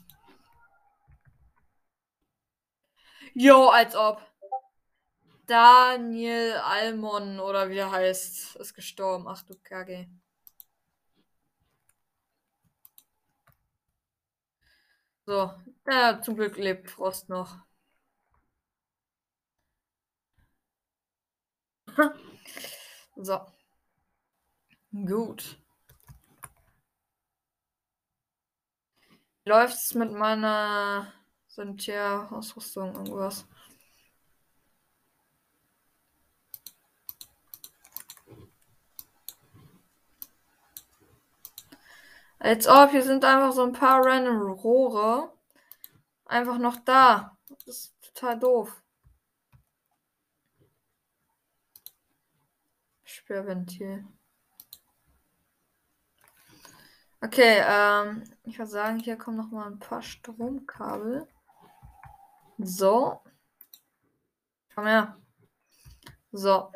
[3.34, 4.20] Jo, als ob.
[5.46, 9.26] Daniel Almon oder wie er heißt, ist gestorben.
[9.28, 10.08] Ach du Kacke.
[15.26, 15.50] So,
[15.86, 17.58] ja, zum Glück lebt Frost noch.
[23.16, 23.40] so.
[24.92, 25.58] Gut.
[29.46, 31.12] Läuft es mit meiner
[31.48, 33.46] Sanitär-Ausrüstung irgendwas?
[42.38, 45.32] Als ob, hier sind einfach so ein paar random Rohre.
[46.26, 47.36] Einfach noch da.
[47.48, 48.82] Das ist total doof.
[53.04, 54.06] Sperrventil.
[57.24, 61.26] Okay, ähm, ich würde sagen, hier kommen noch mal ein paar Stromkabel.
[62.58, 63.22] So.
[64.74, 65.16] Komm her.
[66.32, 66.70] So.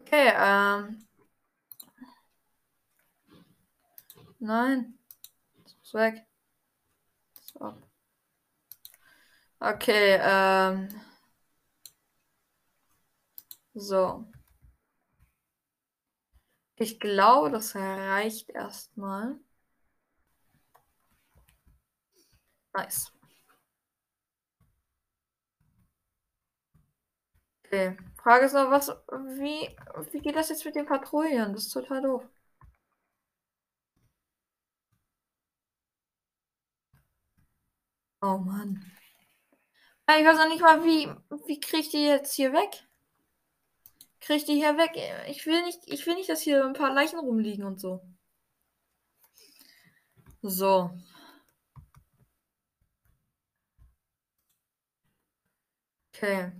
[0.00, 1.04] Okay, ähm.
[4.38, 4.98] Nein.
[5.82, 6.24] Ist weg.
[7.54, 7.74] So.
[9.60, 10.88] Okay, ähm.
[13.74, 14.26] So.
[16.76, 19.38] Ich glaube, das reicht erstmal.
[22.74, 23.12] Nice.
[27.64, 27.96] Okay.
[28.22, 29.74] Frage ist noch, was, wie,
[30.12, 31.52] wie geht das jetzt mit den Patrouillen?
[31.54, 32.22] Das ist total doof.
[38.22, 38.84] Oh Mann.
[40.08, 41.08] Ich weiß auch nicht mal, wie,
[41.46, 42.84] wie kriege ich die jetzt hier weg?
[44.22, 44.92] Kriege ich die hier weg?
[45.28, 48.00] Ich will nicht, ich will nicht, dass hier ein paar Leichen rumliegen und so.
[50.42, 50.90] So.
[56.14, 56.52] Okay.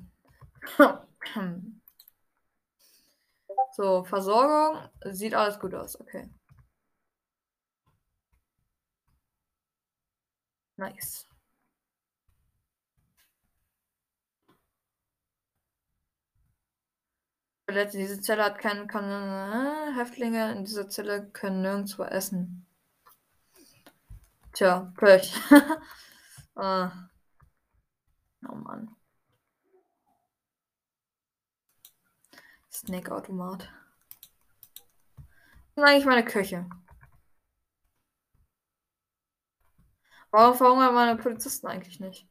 [3.77, 4.89] So, Versorgung.
[5.13, 6.01] Sieht alles gut aus.
[6.01, 6.29] Okay.
[10.77, 11.27] Nice.
[17.69, 22.67] Diese Zelle hat keinen kann, äh, Häftlinge in dieser Zelle können nirgendwo essen.
[24.53, 25.35] Tja, Pech.
[26.57, 26.89] uh.
[28.49, 28.97] Oh Mann.
[32.71, 33.71] Snackautomat.
[35.75, 36.67] Das ist eigentlich meine Küche.
[40.31, 42.27] Warum verhungern meine Polizisten eigentlich nicht?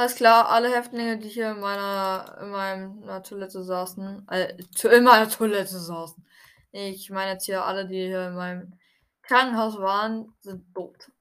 [0.00, 4.56] Alles klar, alle Häftlinge, die hier in meiner, in meiner Toilette saßen, äh,
[4.96, 6.26] in meiner Toilette saßen.
[6.72, 8.72] Ich meine jetzt hier alle, die hier in meinem
[9.20, 11.12] Krankenhaus waren, sind tot.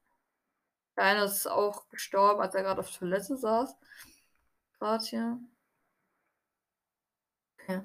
[0.95, 3.76] Der eine ist auch gestorben, als er gerade auf Toilette saß.
[4.80, 5.39] Gerade hier.
[7.61, 7.81] Okay.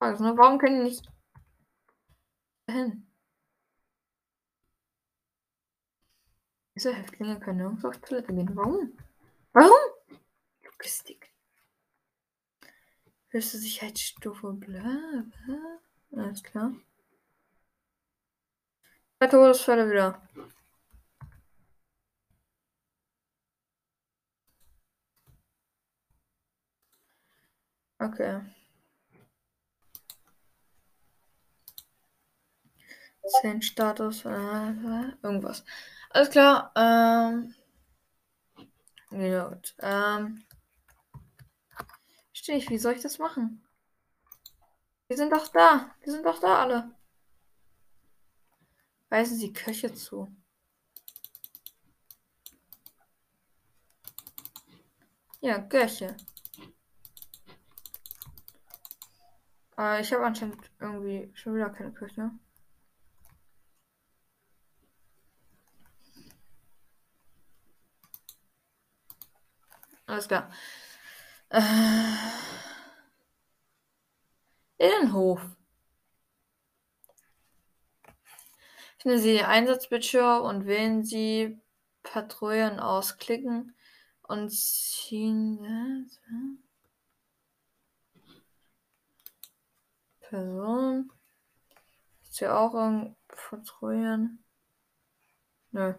[0.00, 1.08] Warum können die nicht
[2.68, 3.07] hin?
[6.78, 8.54] Diese Häftlinge können nirgends auf Toilette gehen.
[8.54, 8.96] Warum?
[9.52, 9.72] Warum?
[10.62, 11.34] Logistik.
[13.30, 16.22] Höchste Sicherheitsstufe, bla, bla.
[16.22, 16.72] Alles klar.
[19.18, 20.22] Zwei Todesfälle wieder.
[27.98, 28.40] Okay.
[33.42, 34.28] Zehn Status, äh,
[35.22, 35.64] irgendwas.
[36.10, 36.72] Alles klar.
[36.76, 37.54] Ähm,
[39.10, 39.74] gut.
[39.80, 40.44] Ähm,
[42.32, 43.66] verstehe ich, wie soll ich das machen?
[45.10, 45.94] Die sind doch da.
[46.04, 46.94] Die sind doch da alle.
[49.10, 50.34] Weisen Sie Köche zu.
[55.40, 56.16] Ja, Köche.
[59.78, 62.30] Äh, ich habe anscheinend irgendwie schon wieder keine Küche.
[70.08, 70.50] Alles klar.
[71.50, 71.60] Äh,
[74.78, 75.40] Innenhof.
[78.98, 81.60] Öffnen Sie den Einsatzbildschirm und wählen Sie
[82.02, 83.18] Patrouillen aus.
[83.18, 83.76] Klicken
[84.22, 86.10] und ziehen.
[90.20, 91.12] Person.
[92.22, 94.42] Ist hier auch ein Patrouillen?
[95.72, 95.94] Nö.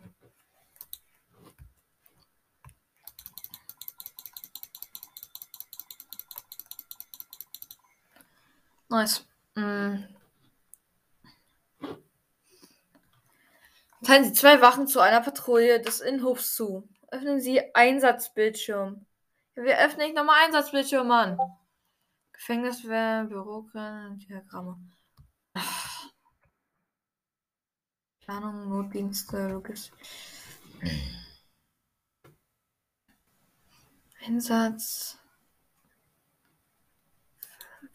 [8.90, 9.24] Nice.
[9.56, 10.04] Mm.
[14.04, 16.90] Teilen Sie zwei Wachen zu einer Patrouille des Innenhofs zu.
[17.12, 19.06] Öffnen Sie Einsatzbildschirm.
[19.56, 21.38] Wir öffnen nicht nochmal Einsatzbildschirm, Mann.
[22.32, 24.80] Gefängniswehr, Bürokrennen, Diagramme.
[28.22, 29.94] Planung, Notdienste, Logistik.
[34.26, 35.19] Einsatz.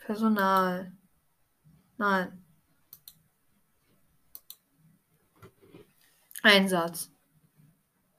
[0.04, 0.92] Personal.
[1.96, 2.44] Nein.
[6.42, 7.10] Einsatz.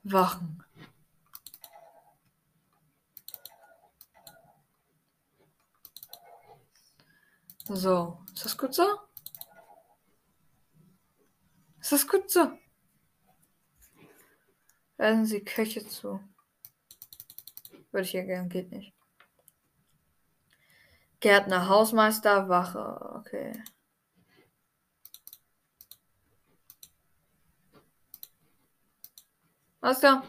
[0.02, 0.64] Wachen.
[7.68, 8.84] So, ist das gut so?
[11.80, 12.52] Ist das gut so?
[14.98, 16.20] Lassen Sie Köche zu.
[17.92, 18.95] Würde ich ja gern, geht nicht.
[21.26, 23.16] Gärtner, Hausmeister, Wache.
[23.16, 23.52] Okay.
[29.82, 30.22] Alles klar.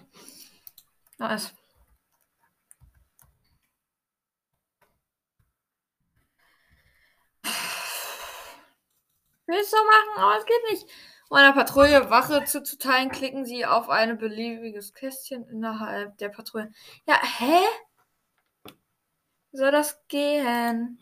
[1.18, 1.52] Nice.
[7.44, 7.52] Ich
[9.48, 10.86] will es so machen, aber es geht nicht.
[11.28, 16.73] Um einer Patrouille Wache zuzuteilen, klicken Sie auf ein beliebiges Kästchen innerhalb der Patrouille.
[17.06, 17.66] Ja, hä?
[19.52, 20.98] Soll das gehen?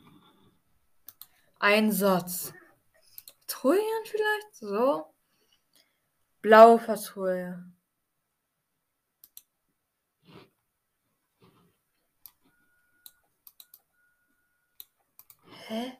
[1.58, 2.52] Einsatz.
[3.64, 4.54] Patrouillen vielleicht?
[4.56, 5.14] So.
[6.42, 7.64] Blaue Patrouille.
[15.68, 15.98] Hä?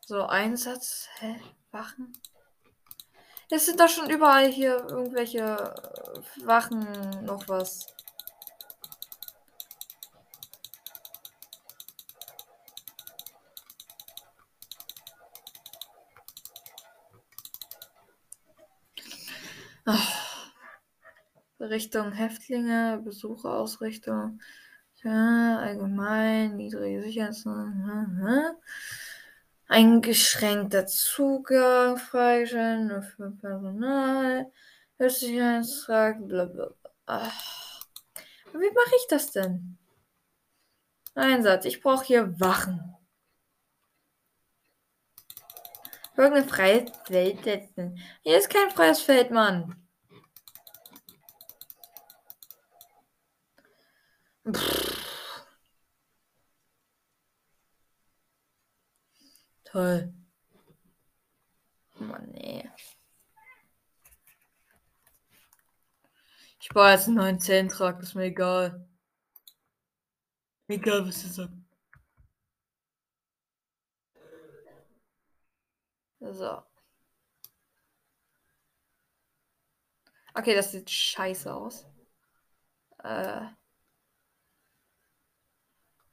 [0.00, 1.08] So, Einsatz.
[1.20, 1.40] Hä?
[1.72, 2.12] Wachen?
[3.54, 6.86] Es sind doch schon überall hier irgendwelche äh, Wachen
[7.22, 7.86] noch was.
[19.84, 20.22] Ach.
[21.60, 24.40] Richtung Häftlinge, Besucherausrichtung,
[25.04, 27.44] ja, allgemein, niedrige Sicherheits.
[29.72, 34.52] Eingeschränkter Zugang freigeschalten nur für Personal.
[34.98, 37.32] Sicherheitstrag, blablabla.
[38.52, 39.78] Wie mache ich das denn?
[41.14, 41.64] Einsatz.
[41.64, 42.98] Ich brauche hier Wachen.
[46.18, 47.98] Irgendein freies Feld setzen.
[48.24, 49.74] Hier ist kein freies Feld, Mann.
[54.46, 54.91] Pff.
[59.72, 60.12] Toll.
[61.98, 62.70] Mann, nee.
[66.60, 68.86] Ich baue jetzt einen neuen Zellentrag, ist mir egal.
[70.68, 71.56] Egal, was du sagst.
[76.20, 76.62] So.
[80.34, 81.86] Okay, das sieht scheiße aus.
[83.02, 83.46] Äh.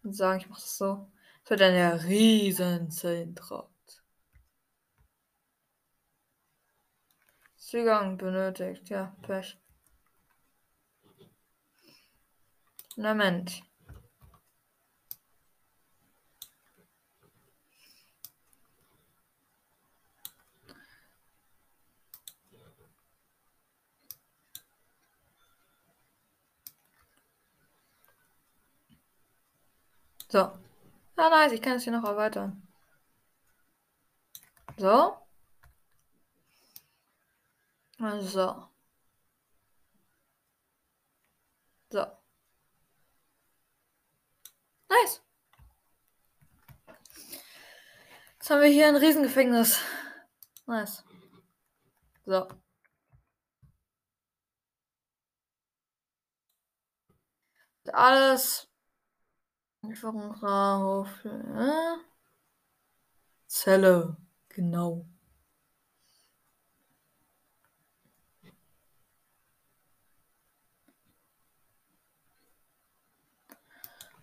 [0.04, 1.12] Und sagen, ich mach das so.
[1.50, 4.04] Wird eine riesen Zellentrakt.
[7.58, 8.88] Zugang benötigt.
[8.90, 9.58] Ja, Pech.
[12.98, 13.64] Moment.
[30.30, 30.69] So.
[31.22, 32.66] Ah, nice, ich kann es hier noch erweitern.
[34.78, 35.18] So.
[38.22, 38.70] So.
[41.92, 42.06] So.
[44.90, 45.22] Nice.
[48.36, 49.82] Jetzt haben wir hier ein Riesengefängnis.
[50.68, 51.04] Nice.
[52.26, 52.48] So.
[57.92, 58.69] Alles
[59.82, 61.08] Lieferungsraum.
[61.26, 61.98] Äh?
[63.48, 64.18] Zelle.
[64.50, 65.06] Genau.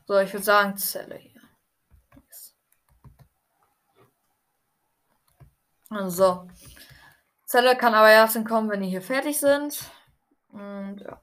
[0.07, 1.41] So, ich würde sagen Zelle hier.
[6.09, 6.49] So.
[7.45, 9.91] Zelle kann aber erst kommen, wenn die hier fertig sind.
[10.49, 11.21] Und ja.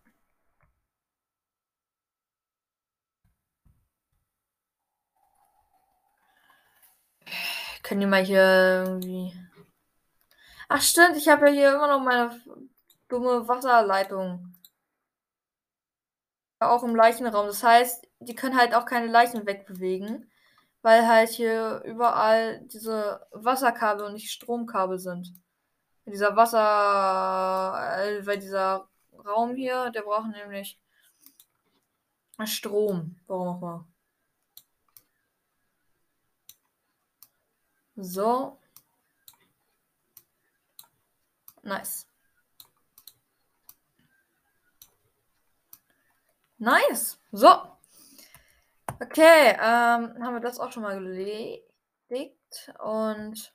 [7.83, 9.33] Können die mal hier irgendwie.
[10.69, 12.41] Ach stimmt, ich habe ja hier immer noch meine
[13.09, 14.55] dumme Wasserleitung.
[16.59, 17.47] Auch im Leichenraum.
[17.47, 20.31] Das heißt, die können halt auch keine Leichen wegbewegen,
[20.81, 25.33] weil halt hier überall diese Wasserkabel und nicht Stromkabel sind.
[26.05, 26.59] Dieser Wasser,
[27.99, 28.87] äh, weil dieser
[29.25, 30.79] Raum hier, der braucht nämlich
[32.45, 33.15] Strom.
[33.27, 33.92] Warum auch immer.
[38.03, 38.59] So.
[41.63, 42.05] Nice.
[46.57, 47.19] Nice.
[47.31, 47.47] So.
[49.01, 51.63] Okay, ähm, haben wir das auch schon mal gelegt.
[52.79, 53.53] Und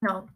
[0.00, 0.26] ja.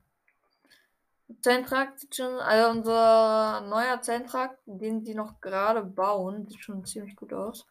[1.43, 7.15] Zellentrakt sieht schon, also unser neuer Zellentrakt, den die noch gerade bauen, sieht schon ziemlich
[7.17, 7.67] gut aus.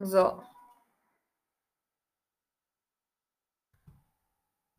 [0.00, 0.42] So.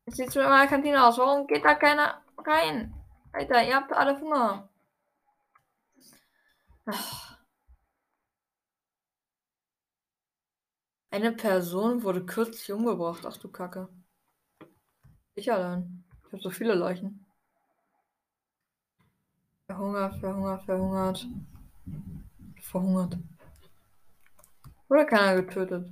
[0.06, 1.18] Jetzt sieht schon in meiner Kantine aus.
[1.18, 2.94] Warum geht da keiner rein?
[3.32, 4.68] Alter, ihr habt alle Hunger.
[11.12, 13.24] Eine Person wurde kürzlich umgebracht.
[13.26, 13.90] Ach du Kacke.
[15.36, 16.04] Ich allein.
[16.26, 17.26] Ich habe so viele Leichen.
[19.68, 21.28] Verhungert, verhungert, verhungert.
[22.62, 23.18] Verhungert.
[24.92, 25.90] Oder keiner getötet?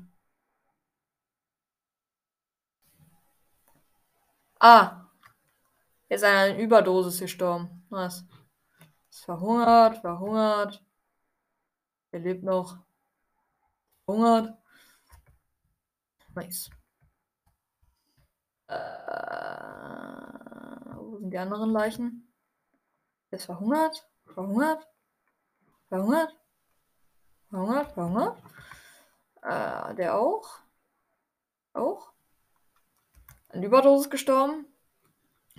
[4.60, 5.06] Ah.
[6.10, 7.86] Er ist an einer Überdosis gestorben.
[7.90, 8.26] Was?
[9.10, 10.84] Ist verhungert, verhungert.
[12.12, 12.78] Er lebt noch.
[14.04, 14.58] Verhungert.
[16.36, 16.70] Nice.
[18.68, 18.76] Äh,
[20.96, 22.34] wo sind die anderen Leichen?
[23.32, 24.06] Der ist verhungert.
[24.26, 24.86] Verhungert.
[25.88, 26.36] Verhungert.
[27.50, 27.94] Verhungert.
[27.94, 28.44] Verhungert.
[29.42, 30.60] Äh, der auch.
[31.74, 32.12] Auch.
[33.50, 34.66] An Überdosis gestorben.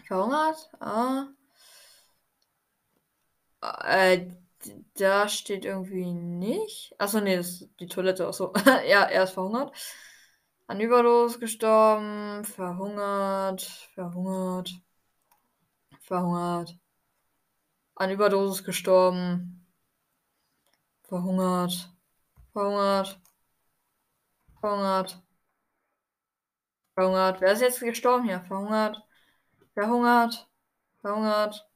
[0.07, 0.71] Verhungert.
[0.81, 1.29] Ah.
[3.63, 4.29] Äh,
[4.95, 6.95] da steht irgendwie nicht.
[6.99, 8.27] Achso, nee, das ist die Toilette.
[8.27, 8.53] Achso.
[8.87, 9.73] ja, er ist verhungert.
[10.67, 12.45] An Überdosis gestorben.
[12.45, 13.63] Verhungert.
[13.95, 14.71] Verhungert.
[16.01, 16.79] Verhungert.
[17.95, 19.67] An Überdosis gestorben.
[21.03, 21.91] Verhungert.
[22.53, 23.21] Verhungert.
[24.61, 25.23] Verhungert.
[26.95, 27.41] Verhungert.
[27.41, 28.41] Wer ist jetzt gestorben hier?
[28.43, 29.03] Verhungert.
[29.75, 30.49] Verhungert.
[31.01, 31.67] Verhungert.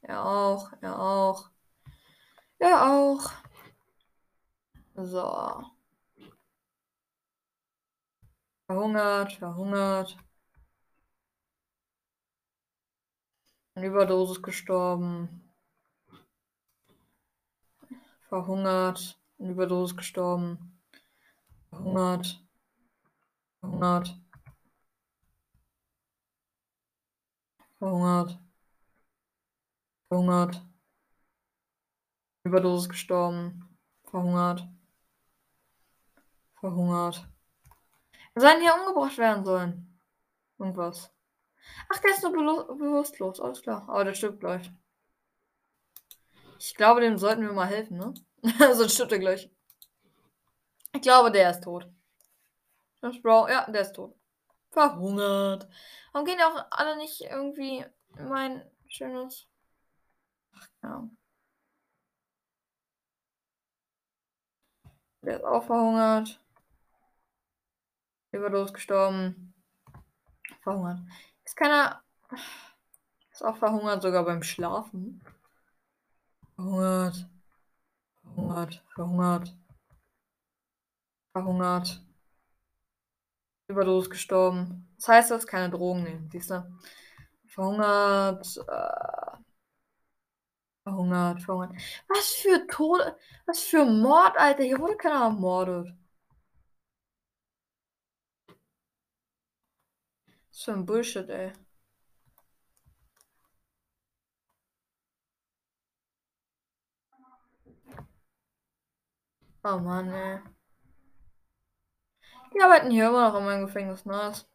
[0.00, 0.72] Er auch.
[0.80, 1.50] Er auch.
[2.58, 3.30] Er auch.
[4.94, 5.64] So.
[8.66, 9.32] Verhungert.
[9.34, 10.16] Verhungert.
[13.74, 15.52] An Überdosis gestorben.
[18.28, 19.20] Verhungert.
[19.38, 20.79] An Überdosis gestorben.
[21.70, 22.44] Verhungert.
[23.60, 24.20] Verhungert.
[27.78, 28.38] Verhungert.
[30.08, 30.62] Verhungert.
[32.44, 33.78] Überdosis gestorben.
[34.04, 34.68] Verhungert.
[36.60, 37.26] Verhungert.
[38.34, 40.00] Er sollen hier umgebracht werden sollen.
[40.58, 41.12] Irgendwas.
[41.88, 42.32] Ach, der ist nur
[42.76, 43.40] bewusstlos.
[43.40, 43.88] Alles klar.
[43.88, 44.70] Aber der stirbt gleich.
[46.58, 48.14] Ich glaube, dem sollten wir mal helfen, ne?
[48.74, 49.50] Sonst stirbt er gleich.
[50.92, 51.88] Ich glaube, der ist tot.
[53.02, 54.14] James Brown, ja, der ist tot.
[54.70, 55.68] Verhungert.
[56.12, 57.84] Warum gehen auch alle nicht irgendwie
[58.16, 59.46] in mein schönes.
[60.54, 61.08] Ach, ja.
[65.22, 66.40] Der ist auch verhungert.
[68.32, 69.54] Überdos gestorben.
[70.62, 71.00] Verhungert.
[71.44, 72.02] Ist keiner.
[73.32, 75.22] Ist auch verhungert, sogar beim Schlafen.
[76.54, 77.28] Verhungert.
[78.22, 78.84] Verhungert.
[78.94, 79.59] Verhungert.
[81.32, 82.00] Verhungert.
[83.68, 84.88] Überdosis gestorben.
[84.96, 86.64] Das heißt, dass keine Drogen nehmen, siehst du?
[87.46, 88.46] Verhungert.
[88.68, 89.38] Äh,
[90.84, 91.72] verhungert, verhungert.
[92.08, 93.16] Was für Tode.
[93.46, 94.62] Was für Mord, Alter.
[94.64, 95.94] Hier wurde keiner ermordet.
[100.50, 101.52] Was für ein Bullshit, ey.
[109.64, 110.40] Oh Mann, ey.
[112.54, 114.46] Die arbeiten hier immer noch in meinem Gefängnis, nice.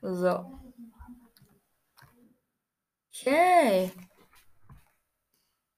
[0.00, 0.60] So.
[3.08, 3.90] Okay.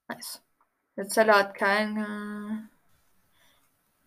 [0.08, 0.42] Nice.
[0.96, 1.96] Der Zeller hat kein.
[1.96, 2.68] Äh,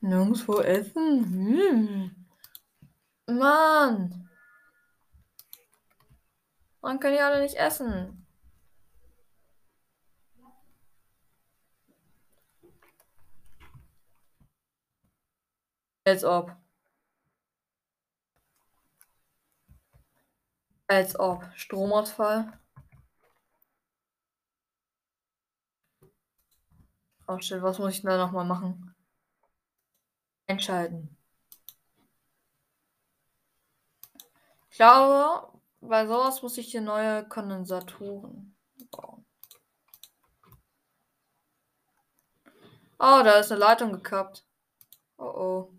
[0.01, 1.25] nirgendwo essen.
[1.25, 2.25] Hm.
[3.27, 4.29] Mann.
[6.81, 8.18] Man kann die alle nicht essen.
[16.09, 16.55] Als ob.
[20.87, 21.43] Als ob.
[21.55, 22.59] Stromausfall.
[27.27, 28.95] Oh shit, was muss ich da nochmal machen?
[30.47, 31.15] Entscheiden.
[34.71, 38.55] Ich glaube, bei sowas muss ich hier neue Kondensatoren
[38.89, 39.27] bauen.
[42.97, 44.43] Oh, da ist eine Leitung gekappt.
[45.17, 45.78] Oh oh.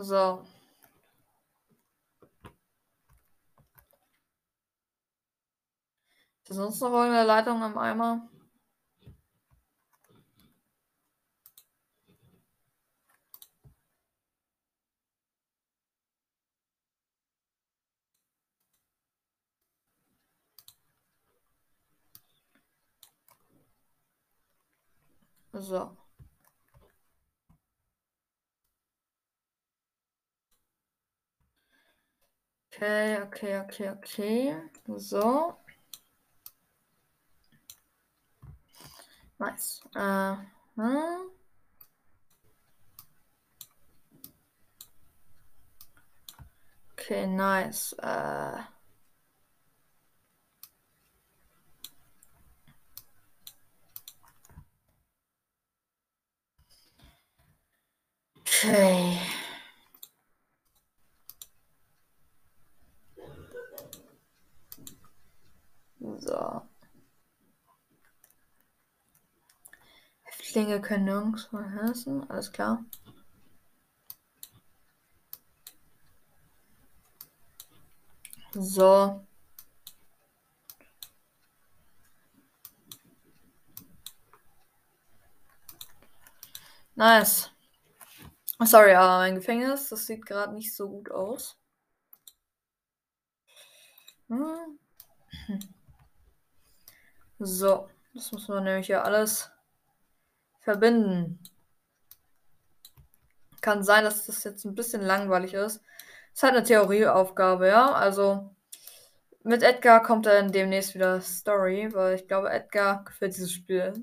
[0.00, 0.44] So.
[6.48, 8.28] Ist sonst noch eine Leitung im Eimer?
[25.52, 25.97] So.
[32.80, 34.54] Okay, okay, okay, okay.
[34.98, 35.56] So.
[39.40, 39.80] Nice.
[39.96, 40.36] Uh,
[40.76, 41.24] huh?
[46.92, 47.92] Okay, nice.
[47.94, 48.62] Uh,
[58.40, 59.18] okay.
[66.20, 66.62] So.
[70.58, 71.58] Häftlinge können nirgendwo
[71.88, 72.84] essen, alles klar.
[78.54, 79.24] So.
[86.96, 87.50] Nice.
[88.64, 91.56] Sorry, aber mein Gefängnis, das sieht gerade nicht so gut aus.
[94.28, 94.78] Hm.
[97.38, 99.50] So, das muss man nämlich hier alles
[100.68, 101.38] verbinden.
[103.62, 105.82] Kann sein, dass das jetzt ein bisschen langweilig ist.
[106.32, 107.92] Es ist halt eine Theorieaufgabe, ja.
[107.92, 108.54] Also
[109.44, 113.94] mit Edgar kommt dann demnächst wieder Story, weil ich glaube, Edgar gefällt dieses Spiel.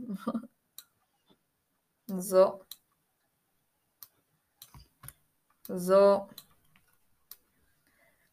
[2.07, 2.65] so.
[5.67, 6.27] So.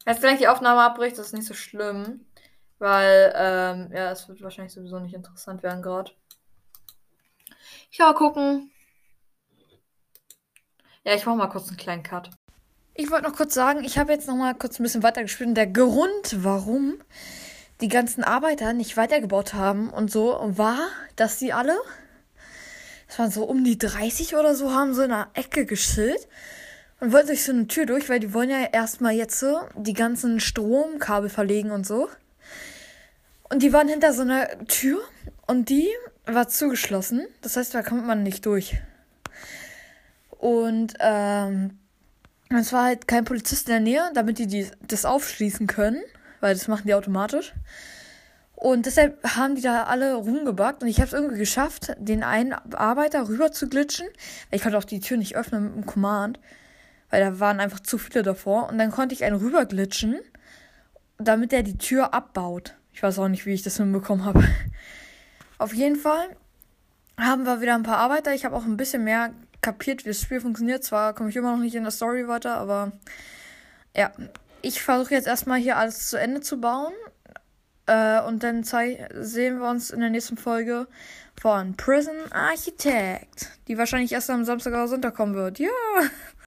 [0.07, 2.25] Jetzt gleich die Aufnahme abbricht, das ist nicht so schlimm.
[2.79, 6.11] Weil, ähm, ja, es wird wahrscheinlich sowieso nicht interessant werden gerade.
[7.93, 8.71] Ich mal gucken.
[11.03, 12.31] Ja, ich mache mal kurz einen kleinen Cut.
[12.95, 15.49] Ich wollte noch kurz sagen, ich habe jetzt noch mal kurz ein bisschen weitergespielt.
[15.49, 16.95] Und der Grund, warum
[17.81, 20.79] die ganzen Arbeiter nicht weitergebaut haben und so, war,
[21.17, 21.77] dass sie alle,
[23.05, 26.27] das waren so um die 30 oder so, haben so in einer Ecke geschillt
[26.99, 29.93] und wollten durch so eine Tür durch, weil die wollen ja erstmal jetzt so die
[29.93, 32.09] ganzen Stromkabel verlegen und so.
[33.51, 34.99] Und die waren hinter so einer Tür
[35.45, 35.91] und die
[36.25, 37.27] war zugeschlossen.
[37.41, 38.77] Das heißt, da kommt man nicht durch.
[40.29, 41.79] Und ähm,
[42.49, 46.01] es war halt kein Polizist in der Nähe, damit die, die das aufschließen können,
[46.39, 47.53] weil das machen die automatisch.
[48.55, 52.53] Und deshalb haben die da alle rumgebackt und ich habe es irgendwie geschafft, den einen
[52.53, 54.07] Arbeiter rüber zu glitschen.
[54.51, 56.39] Ich konnte auch die Tür nicht öffnen mit dem Command,
[57.09, 58.69] weil da waren einfach zu viele davor.
[58.69, 60.19] Und dann konnte ich einen rüber glitschen,
[61.17, 62.75] damit er die Tür abbaut.
[62.93, 64.43] Ich weiß auch nicht, wie ich das hinbekommen habe.
[65.63, 66.35] Auf jeden Fall
[67.17, 68.33] haben wir wieder ein paar Arbeiter.
[68.33, 69.31] Ich habe auch ein bisschen mehr
[69.61, 70.83] kapiert, wie das Spiel funktioniert.
[70.83, 72.91] Zwar komme ich immer noch nicht in der Story weiter, aber
[73.95, 74.11] ja.
[74.61, 76.91] Ich versuche jetzt erstmal hier alles zu Ende zu bauen.
[77.85, 80.85] Äh, und dann sehen wir uns in der nächsten Folge
[81.39, 85.59] von Prison Architect, die wahrscheinlich erst am Samstag oder Sonntag kommen wird.
[85.59, 85.69] Ja.